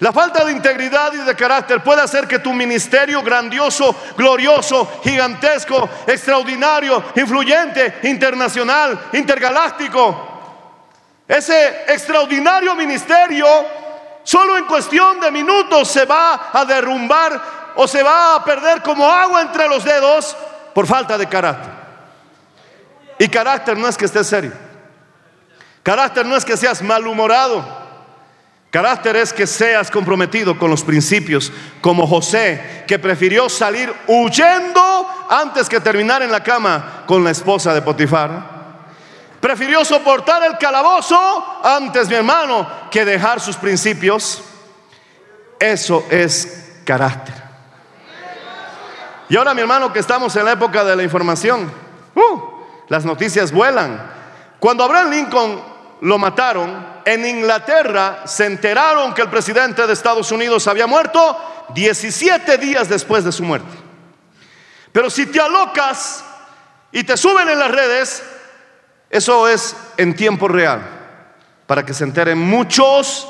[0.00, 5.88] La falta de integridad y de carácter puede hacer que tu ministerio grandioso, glorioso, gigantesco,
[6.06, 10.30] extraordinario, influyente, internacional, intergaláctico,
[11.30, 13.46] ese extraordinario ministerio
[14.24, 17.40] solo en cuestión de minutos se va a derrumbar
[17.76, 20.36] o se va a perder como agua entre los dedos
[20.74, 21.70] por falta de carácter.
[23.16, 24.52] Y carácter no es que estés serio.
[25.84, 27.79] Carácter no es que seas malhumorado.
[28.70, 35.68] Carácter es que seas comprometido con los principios, como José, que prefirió salir huyendo antes
[35.68, 38.60] que terminar en la cama con la esposa de Potifar.
[39.40, 41.18] Prefirió soportar el calabozo
[41.64, 44.40] antes, mi hermano, que dejar sus principios.
[45.58, 47.34] Eso es carácter.
[49.28, 51.72] Y ahora, mi hermano, que estamos en la época de la información,
[52.14, 52.40] uh,
[52.88, 54.00] las noticias vuelan.
[54.60, 55.60] Cuando Abraham Lincoln
[56.02, 62.58] lo mataron, en Inglaterra se enteraron que el presidente de Estados Unidos había muerto 17
[62.58, 63.76] días después de su muerte.
[64.92, 66.24] Pero si te alocas
[66.92, 68.22] y te suben en las redes,
[69.08, 70.82] eso es en tiempo real,
[71.66, 73.28] para que se enteren muchos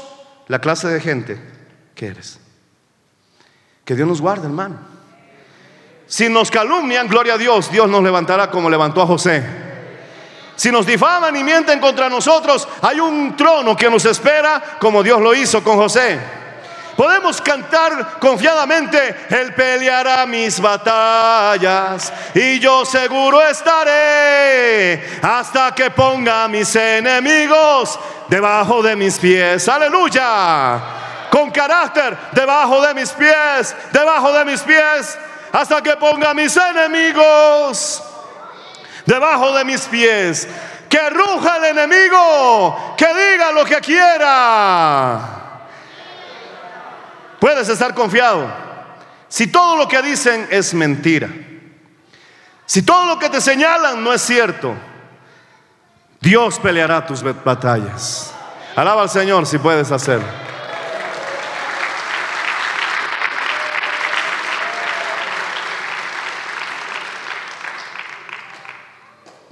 [0.49, 1.41] la clase de gente
[1.95, 2.39] que eres.
[3.85, 4.79] Que Dios nos guarde, hermano.
[6.07, 9.70] Si nos calumnian, gloria a Dios, Dios nos levantará como levantó a José.
[10.61, 15.19] Si nos difaman y mienten contra nosotros, hay un trono que nos espera como Dios
[15.19, 16.21] lo hizo con José.
[16.95, 26.77] Podemos cantar confiadamente, Él peleará mis batallas y yo seguro estaré hasta que ponga mis
[26.77, 29.67] enemigos debajo de mis pies.
[29.67, 30.79] Aleluya.
[31.31, 35.19] Con carácter, debajo de mis pies, debajo de mis pies,
[35.53, 38.03] hasta que ponga mis enemigos
[39.11, 40.49] debajo de mis pies.
[40.89, 45.21] Que ruja el enemigo, que diga lo que quiera.
[47.39, 48.49] Puedes estar confiado.
[49.29, 51.29] Si todo lo que dicen es mentira,
[52.67, 54.75] si todo lo que te señalan no es cierto,
[56.21, 58.35] Dios peleará tus batallas.
[58.75, 60.50] Alaba al Señor si puedes hacerlo.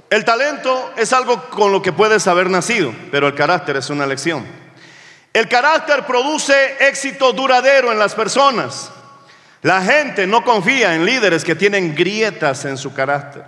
[0.09, 4.07] El talento es algo con lo que puedes haber nacido, pero el carácter es una
[4.07, 4.45] lección.
[5.33, 8.91] El carácter produce éxito duradero en las personas.
[9.61, 13.43] La gente no confía en líderes que tienen grietas en su carácter.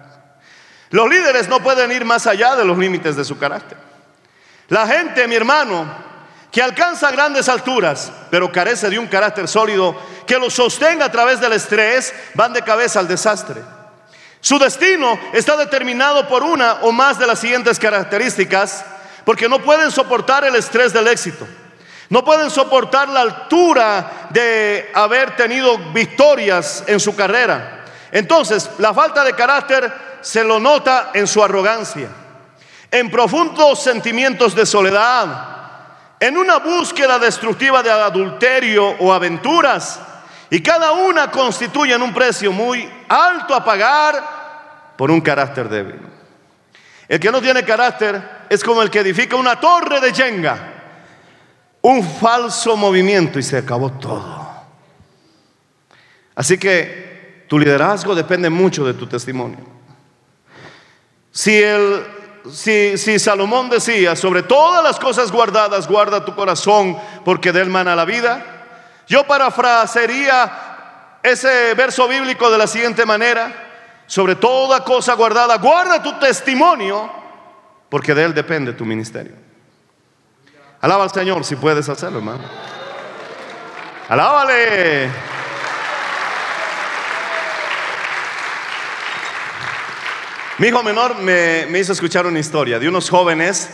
[0.92, 3.78] Los líderes no pueden ir más allá de los límites de su carácter.
[4.68, 5.92] La gente, mi hermano,
[6.52, 11.40] que alcanza grandes alturas, pero carece de un carácter sólido que lo sostenga a través
[11.40, 13.62] del estrés, van de cabeza al desastre.
[14.42, 18.84] Su destino está determinado por una o más de las siguientes características,
[19.24, 21.48] porque no pueden soportar el estrés del éxito.
[22.10, 27.86] No pueden soportar la altura de haber tenido victorias en su carrera.
[28.12, 32.10] Entonces, la falta de carácter se lo nota en su arrogancia,
[32.90, 35.48] en profundos sentimientos de soledad,
[36.20, 40.00] en una búsqueda destructiva de adulterio o aventuras,
[40.54, 45.96] y cada una constituye un precio muy alto a pagar por un carácter débil.
[47.08, 50.74] El que no tiene carácter es como el que edifica una torre de Jenga,
[51.82, 54.46] un falso movimiento y se acabó todo.
[56.36, 59.66] Así que tu liderazgo depende mucho de tu testimonio.
[61.32, 62.06] Si, el,
[62.52, 67.70] si, si Salomón decía, sobre todas las cosas guardadas, guarda tu corazón porque de él
[67.70, 68.61] mana la vida,
[69.12, 73.52] yo parafrasearía ese verso bíblico de la siguiente manera,
[74.08, 77.12] sobre toda cosa guardada, guarda tu testimonio
[77.90, 79.34] porque de él depende tu ministerio.
[80.80, 82.44] Alaba al Señor si puedes hacerlo, hermano.
[84.08, 85.10] Alábale.
[90.58, 93.70] Mi hijo menor me, hizo escuchar una historia de unos jóvenes,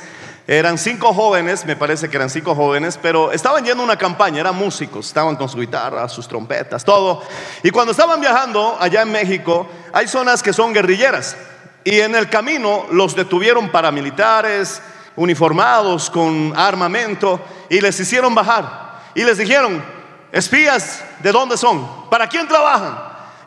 [0.47, 4.55] eran cinco jóvenes, me parece que eran cinco jóvenes, pero estaban yendo una campaña, eran
[4.55, 7.21] músicos, estaban con su guitarra, sus trompetas, todo.
[7.63, 11.36] Y cuando estaban viajando allá en México, hay zonas que son guerrilleras.
[11.83, 14.81] Y en el camino los detuvieron paramilitares,
[15.17, 19.01] uniformados con armamento, y les hicieron bajar.
[19.15, 19.83] Y les dijeron,
[20.31, 22.10] espías, ¿de dónde son?
[22.10, 22.97] ¿Para quién trabajan?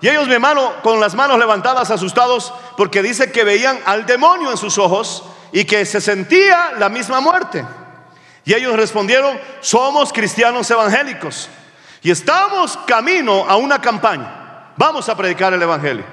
[0.02, 4.50] Y ellos, mi hermano, con las manos levantadas, asustados, porque dice que veían al demonio
[4.50, 7.64] en sus ojos y que se sentía la misma muerte.
[8.44, 11.48] Y ellos respondieron, somos cristianos evangélicos
[12.02, 14.72] y estamos camino a una campaña.
[14.76, 16.04] Vamos a predicar el Evangelio.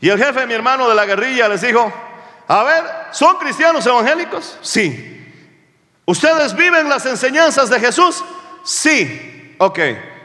[0.00, 1.92] Y el jefe, mi hermano de la guerrilla, les dijo,
[2.48, 4.58] a ver, ¿son cristianos evangélicos?
[4.62, 5.18] Sí.
[6.06, 8.24] ¿Ustedes viven las enseñanzas de Jesús?
[8.64, 9.54] Sí.
[9.58, 9.78] Ok,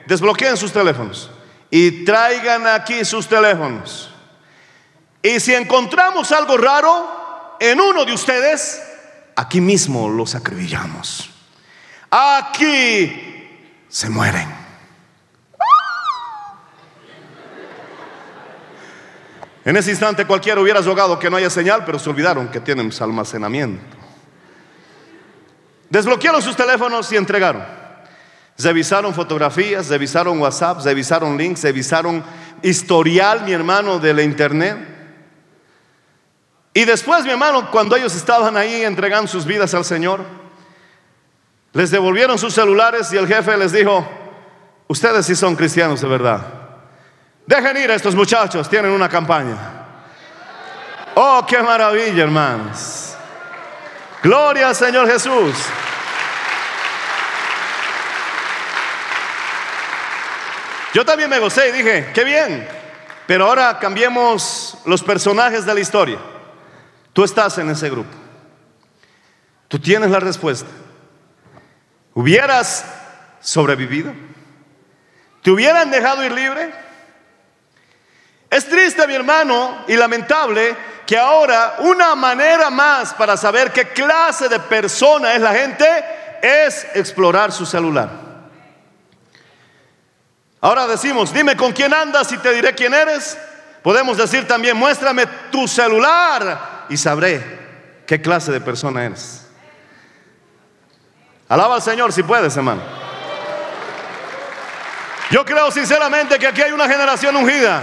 [0.08, 1.29] desbloqueen sus teléfonos
[1.69, 4.10] y traigan aquí sus teléfonos.
[5.21, 7.24] Y si encontramos algo raro
[7.60, 8.82] en uno de ustedes,
[9.36, 11.30] aquí mismo los acribillamos.
[12.10, 13.48] Aquí
[13.89, 14.65] se mueren.
[19.65, 22.91] En ese instante cualquiera hubiera rogado que no haya señal, pero se olvidaron que tienen
[23.00, 23.98] almacenamiento.
[25.89, 27.65] Desbloquearon sus teléfonos y entregaron.
[28.58, 32.24] Revisaron fotografías, revisaron WhatsApp, revisaron links, revisaron
[32.62, 34.94] historial, mi hermano, de la internet.
[36.77, 40.25] Y después, mi hermano, cuando ellos estaban ahí entregando sus vidas al Señor,
[41.71, 44.05] les devolvieron sus celulares y el jefe les dijo,
[44.89, 46.41] ustedes sí son cristianos de verdad.
[47.45, 49.57] Dejen ir a estos muchachos, tienen una campaña.
[51.15, 53.15] Oh, qué maravilla, hermanos.
[54.21, 55.55] Gloria al Señor Jesús.
[60.93, 62.67] Yo también me gocé y dije, qué bien,
[63.27, 66.35] pero ahora cambiemos los personajes de la historia.
[67.15, 68.13] Tú estás en ese grupo.
[69.69, 70.67] Tú tienes la respuesta.
[72.13, 72.84] ¿Hubieras
[73.39, 74.12] sobrevivido?
[75.41, 76.73] ¿Te hubieran dejado ir libre?
[78.49, 80.75] Es triste, mi hermano, y lamentable
[81.08, 85.86] que ahora una manera más para saber qué clase de persona es la gente
[86.41, 88.10] es explorar su celular.
[90.60, 93.38] Ahora decimos, dime con quién andas y te diré quién eres.
[93.82, 97.43] Podemos decir también, muéstrame tu celular y sabré
[98.06, 99.48] qué clase de persona eres.
[101.48, 102.82] Alaba al Señor si puedes, hermano.
[105.32, 107.82] Yo creo sinceramente que aquí hay una generación ungida,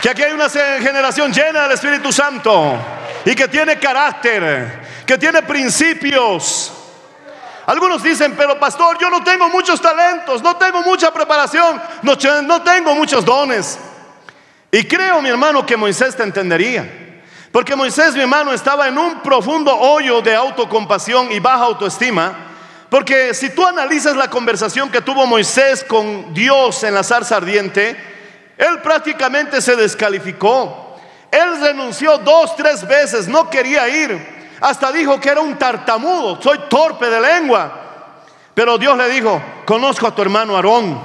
[0.00, 2.76] que aquí hay una generación llena del Espíritu Santo
[3.24, 6.72] y que tiene carácter, que tiene principios,
[7.66, 12.62] algunos dicen, pero pastor, yo no tengo muchos talentos, no tengo mucha preparación, no, no
[12.62, 13.78] tengo muchos dones.
[14.70, 17.03] Y creo, mi hermano, que Moisés te entendería.
[17.54, 22.34] Porque Moisés, mi hermano, estaba en un profundo hoyo de autocompasión y baja autoestima.
[22.90, 27.96] Porque si tú analizas la conversación que tuvo Moisés con Dios en la zarza ardiente,
[28.58, 30.96] él prácticamente se descalificó.
[31.30, 34.56] Él renunció dos, tres veces, no quería ir.
[34.60, 37.72] Hasta dijo que era un tartamudo, soy torpe de lengua.
[38.52, 41.00] Pero Dios le dijo, conozco a tu hermano Aarón.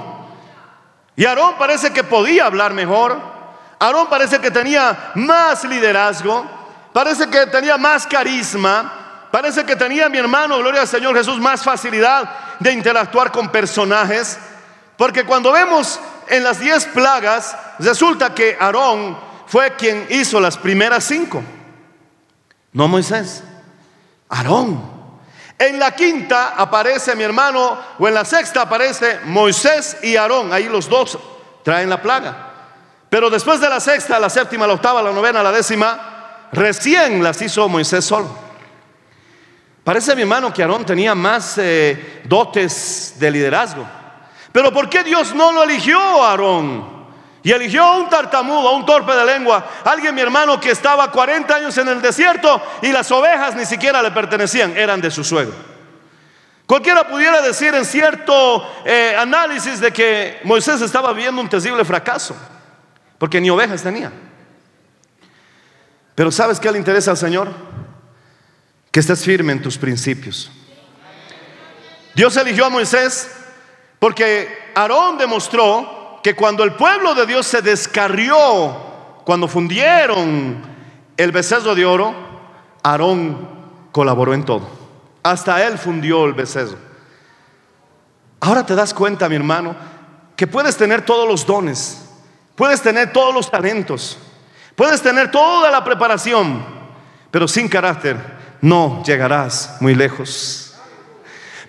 [1.14, 3.38] Y Aarón parece que podía hablar mejor.
[3.80, 6.60] Aarón parece que tenía más liderazgo.
[6.92, 11.62] parece que tenía más carisma, parece que tenía mi hermano, gloria al Señor Jesús, más
[11.62, 14.38] facilidad de interactuar con personajes,
[14.96, 21.04] porque cuando vemos en las diez plagas, resulta que Aarón fue quien hizo las primeras
[21.04, 21.42] cinco,
[22.72, 23.42] no Moisés,
[24.28, 25.00] Aarón.
[25.58, 30.68] En la quinta aparece mi hermano, o en la sexta aparece Moisés y Aarón, ahí
[30.68, 31.18] los dos
[31.62, 32.49] traen la plaga.
[33.10, 37.42] Pero después de la sexta, la séptima, la octava, la novena, la décima, recién las
[37.42, 38.30] hizo Moisés solo.
[39.82, 43.84] Parece mi hermano que Aarón tenía más eh, dotes de liderazgo.
[44.52, 47.00] Pero ¿por qué Dios no lo eligió a Aarón?
[47.42, 51.10] Y eligió a un tartamudo, a un torpe de lengua, alguien mi hermano que estaba
[51.10, 55.24] 40 años en el desierto y las ovejas ni siquiera le pertenecían, eran de su
[55.24, 55.54] suegro.
[56.66, 62.36] Cualquiera pudiera decir en cierto eh, análisis de que Moisés estaba viviendo un terrible fracaso
[63.20, 64.10] porque ni ovejas tenía.
[66.14, 67.52] Pero ¿sabes qué le interesa al Señor?
[68.90, 70.50] Que estés firme en tus principios.
[72.14, 73.30] Dios eligió a Moisés
[73.98, 78.74] porque Aarón demostró que cuando el pueblo de Dios se descarrió,
[79.26, 80.62] cuando fundieron
[81.18, 82.14] el becerro de oro,
[82.82, 83.50] Aarón
[83.92, 84.66] colaboró en todo.
[85.22, 86.78] Hasta él fundió el becerro.
[88.40, 89.76] Ahora te das cuenta, mi hermano,
[90.36, 92.06] que puedes tener todos los dones,
[92.60, 94.18] Puedes tener todos los talentos,
[94.76, 96.62] puedes tener toda la preparación,
[97.30, 98.18] pero sin carácter
[98.60, 100.69] no llegarás muy lejos.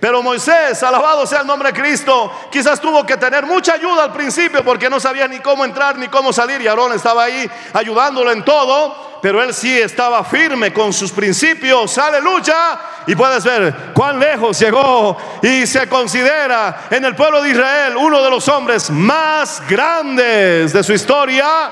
[0.02, 4.12] Pero Moisés, alabado sea el nombre de Cristo, quizás tuvo que tener mucha ayuda al
[4.12, 8.32] principio porque no sabía ni cómo entrar ni cómo salir y Aarón estaba ahí ayudándolo
[8.32, 14.18] en todo, pero él sí estaba firme con sus principios, aleluya, y puedes ver cuán
[14.20, 19.62] lejos llegó y se considera en el pueblo de Israel uno de los hombres más
[19.70, 21.70] grandes de su historia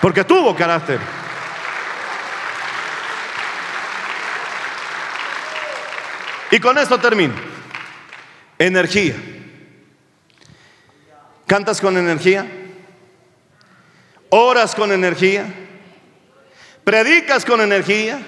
[0.00, 0.98] porque tuvo carácter.
[6.50, 7.47] Y con esto termino.
[8.58, 9.14] Energía.
[11.46, 12.46] ¿Cantas con energía?
[14.30, 15.46] ¿Oras con energía?
[16.84, 18.18] ¿Predicas con energía?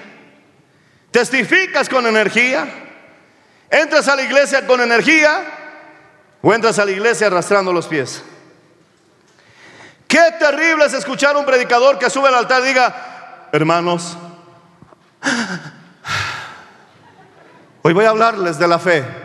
[1.11, 2.67] ¿Testificas con energía?
[3.69, 5.43] ¿Entras a la iglesia con energía?
[6.41, 8.23] ¿O entras a la iglesia arrastrando los pies?
[10.07, 14.17] Qué terrible es escuchar a un predicador que sube al altar y diga, hermanos,
[17.83, 19.20] hoy voy a hablarles de la fe.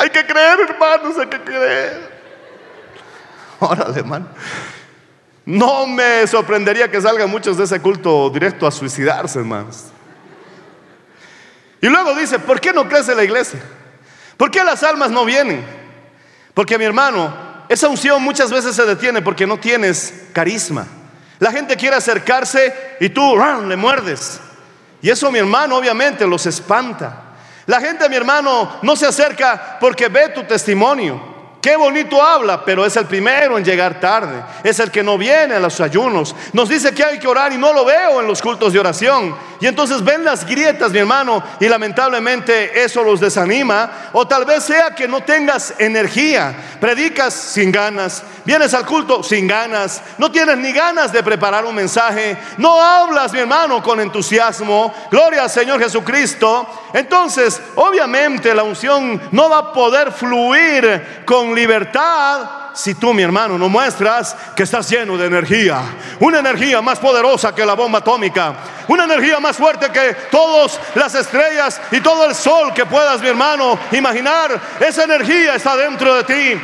[0.00, 2.10] Hay que creer, hermanos, hay que creer.
[3.60, 4.28] Órale, hermano.
[5.44, 9.88] No me sorprendería que salgan muchos de ese culto directo a suicidarse, hermanos.
[11.82, 13.60] Y luego dice, ¿por qué no crece la iglesia?
[14.38, 15.62] ¿Por qué las almas no vienen?
[16.54, 17.34] Porque mi hermano,
[17.68, 20.86] esa unción muchas veces se detiene porque no tienes carisma.
[21.40, 24.40] La gente quiere acercarse y tú le muerdes.
[25.02, 27.29] Y eso mi hermano obviamente los espanta.
[27.70, 31.39] La gente, mi hermano, no se acerca porque ve tu testimonio.
[31.60, 34.42] Qué bonito habla, pero es el primero en llegar tarde.
[34.64, 36.34] Es el que no viene a los ayunos.
[36.54, 39.36] Nos dice que hay que orar y no lo veo en los cultos de oración.
[39.60, 44.10] Y entonces ven las grietas, mi hermano, y lamentablemente eso los desanima.
[44.14, 46.54] O tal vez sea que no tengas energía.
[46.80, 48.22] Predicas sin ganas.
[48.46, 50.00] Vienes al culto sin ganas.
[50.16, 52.38] No tienes ni ganas de preparar un mensaje.
[52.56, 54.94] No hablas, mi hermano, con entusiasmo.
[55.10, 56.66] Gloria al Señor Jesucristo.
[56.94, 63.58] Entonces, obviamente la unción no va a poder fluir con libertad si tú, mi hermano,
[63.58, 65.82] no muestras que estás lleno de energía.
[66.20, 68.54] Una energía más poderosa que la bomba atómica.
[68.88, 73.28] Una energía más fuerte que todas las estrellas y todo el sol que puedas, mi
[73.28, 74.58] hermano, imaginar.
[74.80, 76.60] Esa energía está dentro de ti.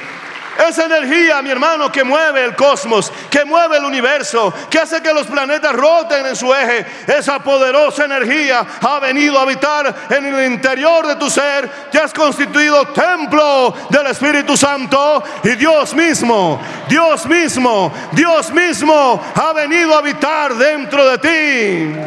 [0.59, 5.13] Esa energía, mi hermano, que mueve el cosmos, que mueve el universo, que hace que
[5.13, 6.87] los planetas roten en su eje.
[7.07, 11.69] Esa poderosa energía ha venido a habitar en el interior de tu ser.
[11.91, 19.53] Te has constituido templo del Espíritu Santo y Dios mismo, Dios mismo, Dios mismo ha
[19.53, 22.01] venido a habitar dentro de ti.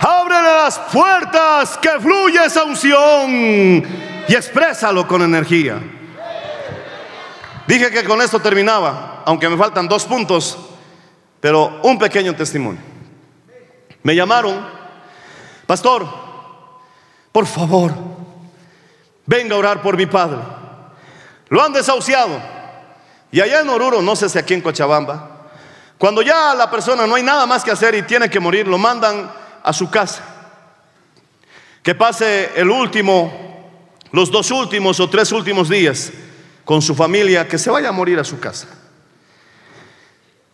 [0.00, 3.30] Ábrele las puertas que fluye esa unción
[4.28, 5.78] y exprésalo con energía.
[7.70, 10.58] Dije que con esto terminaba, aunque me faltan dos puntos,
[11.38, 12.80] pero un pequeño testimonio.
[14.02, 14.66] Me llamaron,
[15.68, 16.04] pastor,
[17.30, 17.94] por favor,
[19.24, 20.38] venga a orar por mi padre.
[21.48, 22.42] Lo han desahuciado.
[23.30, 25.46] Y allá en Oruro, no sé si aquí en Cochabamba,
[25.96, 28.78] cuando ya la persona no hay nada más que hacer y tiene que morir, lo
[28.78, 29.30] mandan
[29.62, 30.24] a su casa.
[31.84, 33.70] Que pase el último,
[34.10, 36.10] los dos últimos o tres últimos días
[36.70, 38.68] con su familia, que se vaya a morir a su casa.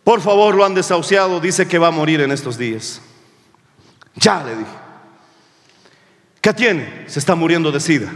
[0.02, 3.02] Por favor, lo han desahuciado, dice que va a morir en estos días.
[4.14, 4.70] Ya le dije.
[6.40, 7.04] ¿Qué tiene?
[7.06, 8.10] Se está muriendo de sida.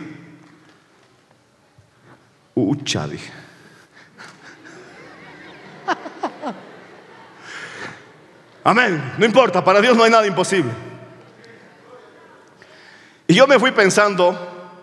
[2.54, 3.30] Ucha, dije.
[8.64, 9.12] Amén.
[9.18, 10.72] No importa, para Dios no hay nada imposible.
[13.26, 14.80] Y yo me fui pensando,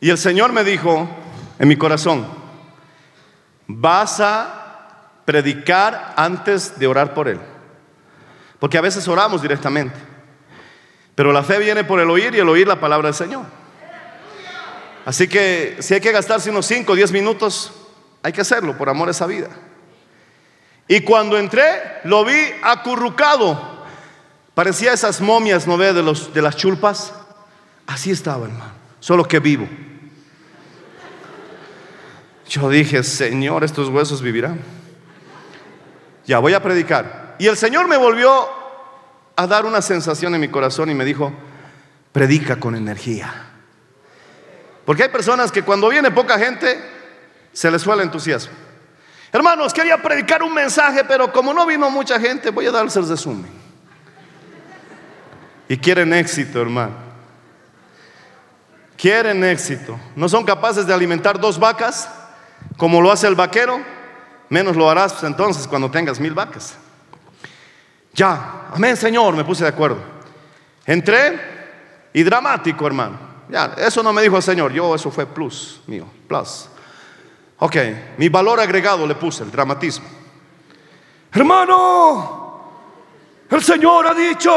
[0.00, 1.22] y el Señor me dijo
[1.58, 2.26] en mi corazón,
[3.66, 4.66] vas a
[5.24, 7.40] predicar antes de orar por Él.
[8.58, 9.96] Porque a veces oramos directamente.
[11.14, 13.44] Pero la fe viene por el oír y el oír la palabra del Señor.
[15.04, 17.72] Así que si hay que gastarse unos 5 o 10 minutos,
[18.22, 19.48] hay que hacerlo por amor a esa vida.
[20.88, 23.76] Y cuando entré, lo vi acurrucado.
[24.54, 25.92] Parecía esas momias, ¿no ve?
[25.92, 27.12] De, los, de las chulpas.
[27.86, 28.72] Así estaba, hermano.
[29.00, 29.68] Solo que vivo.
[32.48, 34.60] Yo dije, Señor, estos huesos vivirán.
[36.26, 37.36] Ya voy a predicar.
[37.38, 38.48] Y el Señor me volvió
[39.34, 41.32] a dar una sensación en mi corazón y me dijo,
[42.12, 43.32] predica con energía.
[44.84, 46.80] Porque hay personas que cuando viene poca gente,
[47.52, 48.54] se les fue el entusiasmo.
[49.32, 53.08] Hermanos, quería predicar un mensaje, pero como no vino mucha gente, voy a darles el
[53.08, 53.50] resumen.
[55.68, 56.94] Y quieren éxito, hermano.
[58.96, 59.98] Quieren éxito.
[60.14, 62.08] No son capaces de alimentar dos vacas,
[62.76, 63.80] como lo hace el vaquero,
[64.48, 66.76] menos lo harás entonces cuando tengas mil vacas.
[68.12, 69.98] Ya, amén Señor, me puse de acuerdo.
[70.84, 71.38] Entré
[72.12, 73.18] y dramático, hermano.
[73.48, 76.68] Ya, eso no me dijo el Señor, yo eso fue plus mío, plus.
[77.58, 77.76] Ok,
[78.18, 80.06] mi valor agregado le puse, el dramatismo.
[81.32, 82.60] Hermano,
[83.50, 84.52] el Señor ha dicho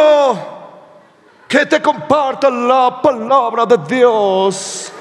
[1.48, 4.92] que te comparta la palabra de Dios.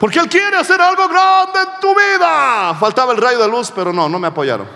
[0.00, 2.74] Porque Él quiere hacer algo grande en tu vida.
[2.80, 4.66] Faltaba el rayo de luz, pero no, no me apoyaron.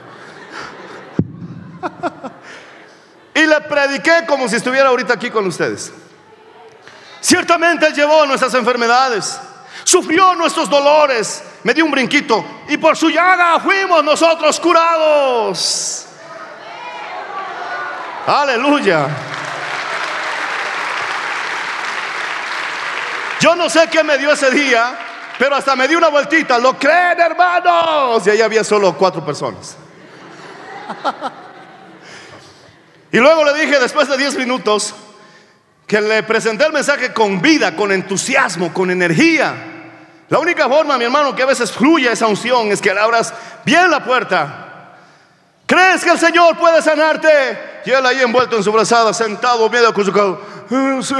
[3.35, 5.93] y le prediqué como si estuviera ahorita aquí con ustedes.
[7.23, 9.41] Ciertamente Él llevó nuestras enfermedades,
[9.83, 16.05] sufrió nuestros dolores, me dio un brinquito y por su llaga fuimos nosotros curados.
[18.27, 19.09] Aleluya.
[23.41, 24.99] Yo no sé qué me dio ese día,
[25.39, 26.59] pero hasta me dio una vueltita.
[26.59, 28.27] ¿Lo creen, hermanos?
[28.27, 29.77] Y ahí había solo cuatro personas.
[33.11, 34.95] Y luego le dije, después de diez minutos,
[35.87, 39.55] que le presenté el mensaje con vida, con entusiasmo, con energía.
[40.29, 43.33] La única forma, mi hermano, que a veces fluya esa unción es que le abras
[43.65, 44.97] bien la puerta.
[45.67, 47.83] ¿Crees que el Señor puede sanarte?
[47.87, 50.41] Y él ahí envuelto en su brazada, sentado, medio acurrucado.
[50.71, 51.15] Eh, sí,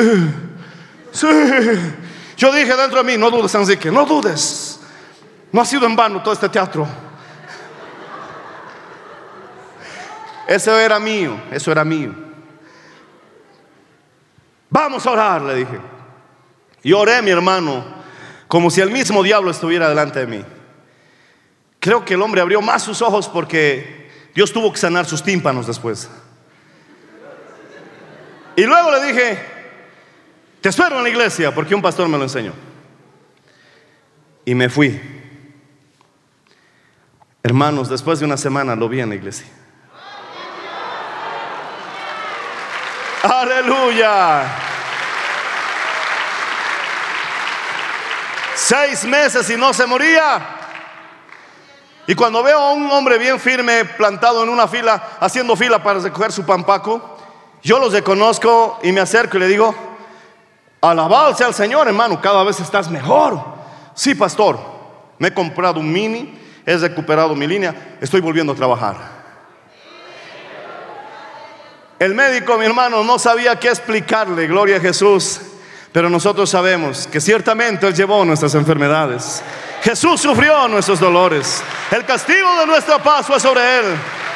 [1.13, 2.04] sí.
[2.45, 4.79] Yo dije dentro de mí, no dudes, Enrique, no dudes.
[5.51, 6.87] No ha sido en vano todo este teatro.
[10.47, 12.15] Eso era mío, eso era mío.
[14.69, 15.81] Vamos a orar, le dije.
[16.83, 17.83] Y oré, mi hermano,
[18.47, 20.45] como si el mismo diablo estuviera delante de mí.
[21.81, 25.67] Creo que el hombre abrió más sus ojos porque Dios tuvo que sanar sus tímpanos
[25.67, 26.11] después.
[28.55, 29.54] Y luego le dije,
[30.65, 32.55] te espero en la iglesia porque un pastor me lo enseñó.
[34.47, 34.99] Y me fui.
[37.43, 39.47] Hermanos, después de una semana lo vi en la iglesia.
[43.25, 44.45] Aleluya.
[48.55, 50.41] Seis meses y no se moría.
[52.07, 56.01] Y cuando veo a un hombre bien firme plantado en una fila, haciendo fila para
[56.01, 57.19] recoger su pampaco,
[57.63, 59.94] yo los reconozco y me acerco y le digo,
[60.91, 63.43] alabado sea el Señor, hermano, cada vez estás mejor.
[63.95, 64.59] Sí, pastor,
[65.19, 69.15] me he comprado un mini, he recuperado mi línea, estoy volviendo a trabajar.
[71.99, 75.41] El médico, mi hermano, no sabía qué explicarle, gloria a Jesús.
[75.93, 79.45] Pero nosotros sabemos que ciertamente Él llevó nuestras enfermedades.
[79.81, 81.63] Jesús sufrió nuestros dolores.
[81.93, 83.85] El castigo de nuestra paz fue sobre Él.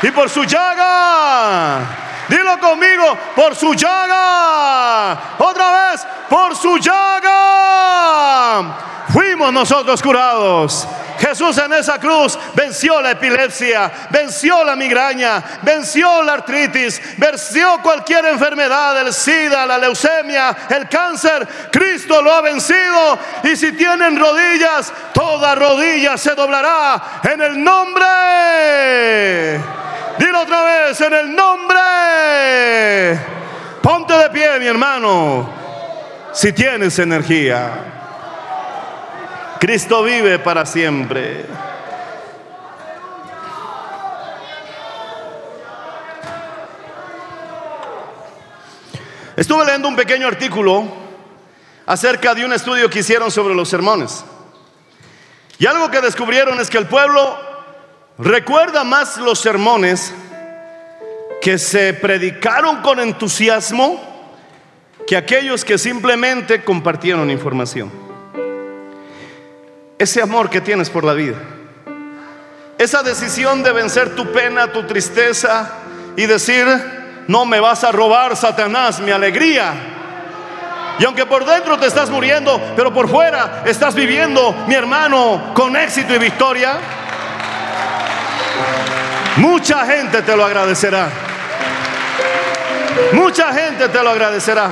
[0.03, 5.37] Y por su llaga, dilo conmigo, por su llaga.
[5.39, 7.29] Otra vez, por su llaga.
[9.13, 10.87] Fuimos nosotros curados.
[11.19, 18.27] Jesús en esa cruz venció la epilepsia, venció la migraña, venció la artritis, venció cualquier
[18.27, 21.47] enfermedad, el SIDA, la leucemia, el cáncer.
[21.73, 28.09] Cristo lo ha vencido y si tienen rodillas, toda rodilla se doblará en el nombre.
[30.19, 31.79] Dilo otra vez, en el nombre.
[33.83, 35.49] Ponte de pie, mi hermano,
[36.33, 37.71] si tienes energía.
[39.61, 41.47] Cristo vive para siempre.
[49.37, 50.85] Estuve leyendo un pequeño artículo
[51.87, 54.25] acerca de un estudio que hicieron sobre los sermones.
[55.59, 57.48] Y algo que descubrieron es que el pueblo
[58.19, 60.13] recuerda más los sermones
[61.41, 64.01] que se predicaron con entusiasmo
[65.07, 67.91] que aquellos que simplemente compartieron información.
[69.99, 71.37] Ese amor que tienes por la vida,
[72.77, 75.71] esa decisión de vencer tu pena, tu tristeza
[76.17, 76.67] y decir,
[77.27, 79.75] no me vas a robar, Satanás, mi alegría.
[80.99, 85.77] Y aunque por dentro te estás muriendo, pero por fuera estás viviendo, mi hermano, con
[85.77, 86.79] éxito y victoria,
[89.39, 91.09] mucha gente te lo agradecerá.
[93.13, 94.71] Mucha gente te lo agradecerá.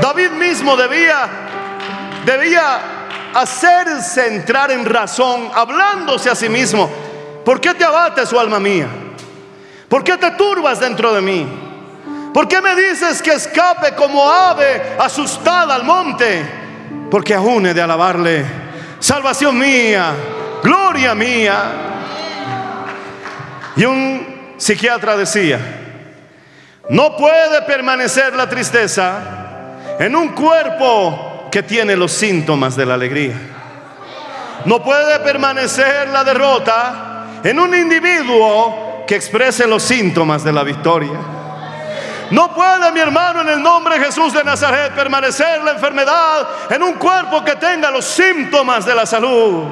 [0.00, 1.28] David mismo debía,
[2.24, 2.80] debía
[3.34, 6.90] hacerse entrar en razón, hablándose a sí mismo.
[7.44, 8.88] ¿Por qué te abates, su alma mía?
[9.88, 11.46] ¿Por qué te turbas dentro de mí?
[12.32, 16.44] ¿Por qué me dices que escape como ave asustada al monte?
[17.10, 18.44] Porque aún he de alabarle.
[19.00, 20.12] Salvación mía,
[20.62, 21.90] gloria mía.
[23.80, 25.58] Y un psiquiatra decía,
[26.90, 29.22] no puede permanecer la tristeza
[29.98, 33.36] en un cuerpo que tiene los síntomas de la alegría.
[34.66, 41.18] No puede permanecer la derrota en un individuo que exprese los síntomas de la victoria.
[42.32, 46.82] No puede, mi hermano, en el nombre de Jesús de Nazaret, permanecer la enfermedad en
[46.82, 49.68] un cuerpo que tenga los síntomas de la salud.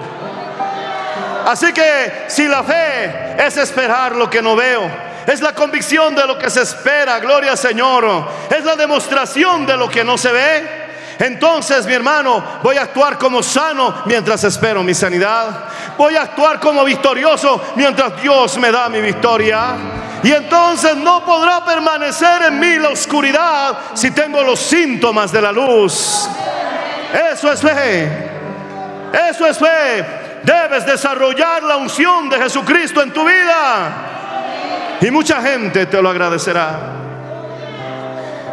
[1.48, 4.82] Así que si la fe es esperar lo que no veo,
[5.26, 8.28] es la convicción de lo que se espera, gloria al Señor.
[8.54, 10.88] Es la demostración de lo que no se ve.
[11.18, 15.64] Entonces, mi hermano, voy a actuar como sano mientras espero mi sanidad.
[15.96, 19.74] Voy a actuar como victorioso mientras Dios me da mi victoria.
[20.22, 25.50] Y entonces no podrá permanecer en mí la oscuridad si tengo los síntomas de la
[25.50, 26.28] luz.
[27.32, 28.06] Eso es fe.
[29.30, 30.27] Eso es fe.
[30.48, 34.98] Debes desarrollar la unción de Jesucristo en tu vida.
[34.98, 36.94] Y mucha gente te lo agradecerá.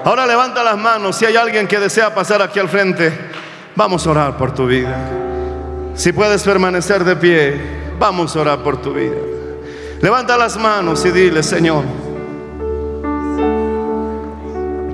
[0.04, 3.18] Ahora levanta las manos si hay alguien que desea pasar aquí al frente.
[3.78, 4.94] Vamos a orar por tu vida.
[5.94, 7.62] Si puedes permanecer de pie,
[7.98, 9.16] vamos a orar por tu vida.
[10.02, 11.86] Levanta las manos y dile, Señor,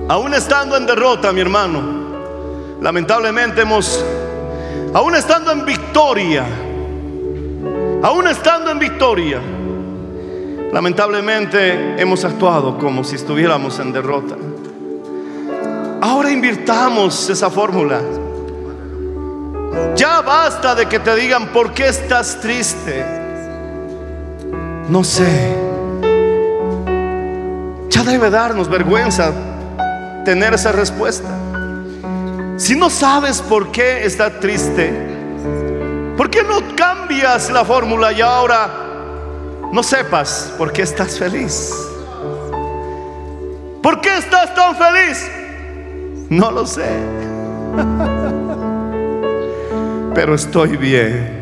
[0.07, 1.81] aún estando en derrota, mi hermano,
[2.79, 4.05] lamentablemente hemos,
[4.93, 6.45] aún estando en victoria,
[8.01, 9.39] aún estando en victoria,
[10.71, 14.35] Lamentablemente hemos actuado como si estuviéramos en derrota.
[16.01, 17.99] Ahora invirtamos esa fórmula.
[19.97, 23.05] Ya basta de que te digan por qué estás triste.
[24.87, 25.57] No sé.
[27.89, 29.33] Ya debe darnos vergüenza
[30.23, 31.37] tener esa respuesta.
[32.55, 34.89] Si no sabes por qué estás triste,
[36.17, 38.81] ¿por qué no cambias la fórmula y ahora
[39.71, 41.73] no sepas por qué estás feliz.
[43.81, 45.31] ¿Por qué estás tan feliz?
[46.29, 46.83] No lo sé.
[50.13, 51.39] Pero estoy bien.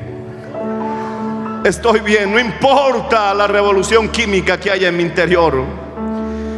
[1.65, 2.31] Estoy bien.
[2.31, 5.63] No importa la revolución química que haya en mi interior.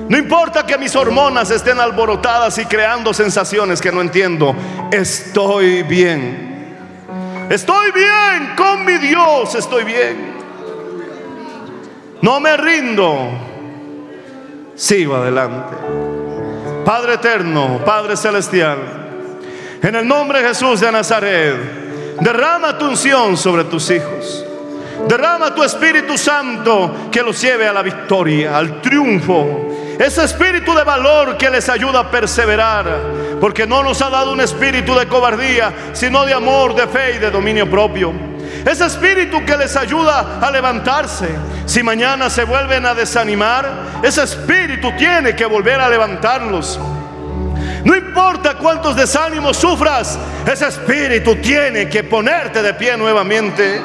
[0.09, 4.53] No importa que mis hormonas estén alborotadas y creando sensaciones que no entiendo.
[4.91, 6.50] Estoy bien.
[7.51, 9.53] Estoy bien con mi Dios.
[9.55, 10.35] Estoy bien.
[12.21, 13.29] No me rindo.
[14.73, 15.75] Sigo adelante.
[16.85, 18.77] Padre eterno, Padre celestial,
[19.83, 21.55] en el nombre de Jesús de Nazaret,
[22.21, 24.45] derrama tu unción sobre tus hijos.
[25.07, 29.70] Derrama tu Espíritu Santo que los lleve a la victoria, al triunfo.
[30.01, 32.85] Ese espíritu de valor que les ayuda a perseverar.
[33.39, 37.19] Porque no nos ha dado un espíritu de cobardía, sino de amor, de fe y
[37.19, 38.11] de dominio propio.
[38.65, 41.29] Ese espíritu que les ayuda a levantarse.
[41.67, 46.79] Si mañana se vuelven a desanimar, ese espíritu tiene que volver a levantarlos.
[47.83, 50.17] No importa cuántos desánimos sufras,
[50.51, 53.79] ese espíritu tiene que ponerte de pie nuevamente.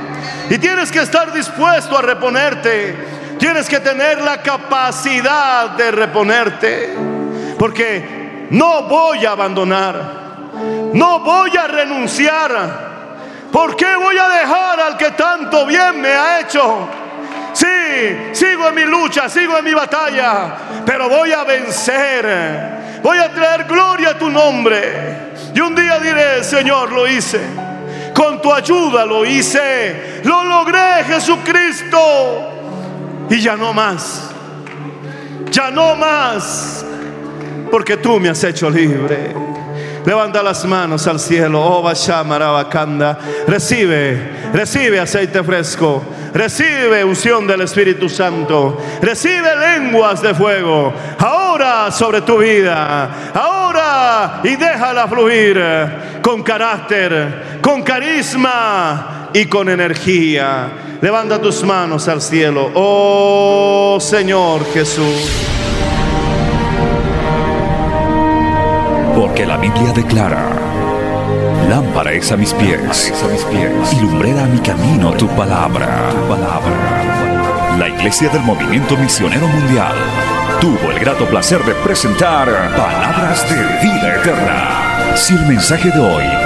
[0.49, 3.17] Y tienes que estar dispuesto a reponerte.
[3.39, 6.95] Tienes que tener la capacidad de reponerte.
[7.59, 10.17] Porque no voy a abandonar.
[10.93, 12.87] No voy a renunciar
[13.57, 16.89] ¿Por qué voy a dejar al que tanto bien me ha hecho?
[17.55, 17.67] Sí,
[18.33, 23.01] sigo en mi lucha, sigo en mi batalla, pero voy a vencer.
[23.03, 25.33] Voy a traer gloria a tu nombre.
[25.55, 27.41] Y un día diré, Señor, lo hice.
[28.13, 30.21] Con tu ayuda lo hice.
[30.25, 32.56] Lo logré, Jesucristo.
[33.31, 34.31] Y ya no más.
[35.51, 36.85] Ya no más.
[37.71, 39.35] porque tú me has hecho libre.
[40.05, 43.19] Levanta las manos al cielo, oh Bashamarabakanda.
[43.49, 46.03] Recibe, recibe aceite fresco,
[46.33, 50.93] recibe unción del Espíritu Santo, recibe lenguas de fuego.
[51.19, 55.61] Ahora sobre tu vida, ahora y déjala fluir
[56.23, 60.86] con carácter, con carisma y con energía.
[61.01, 65.31] Levanta tus manos al cielo, oh Señor Jesús.
[69.15, 70.49] Porque la Biblia declara,
[71.69, 76.11] lámpara es a mis pies, a mis pies y lumbrera a mi camino tu palabra.
[76.11, 77.77] tu palabra.
[77.79, 79.95] La Iglesia del Movimiento Misionero Mundial
[80.61, 85.15] tuvo el grato placer de presentar Palabras de Vida Eterna.
[85.15, 86.46] Si el mensaje de hoy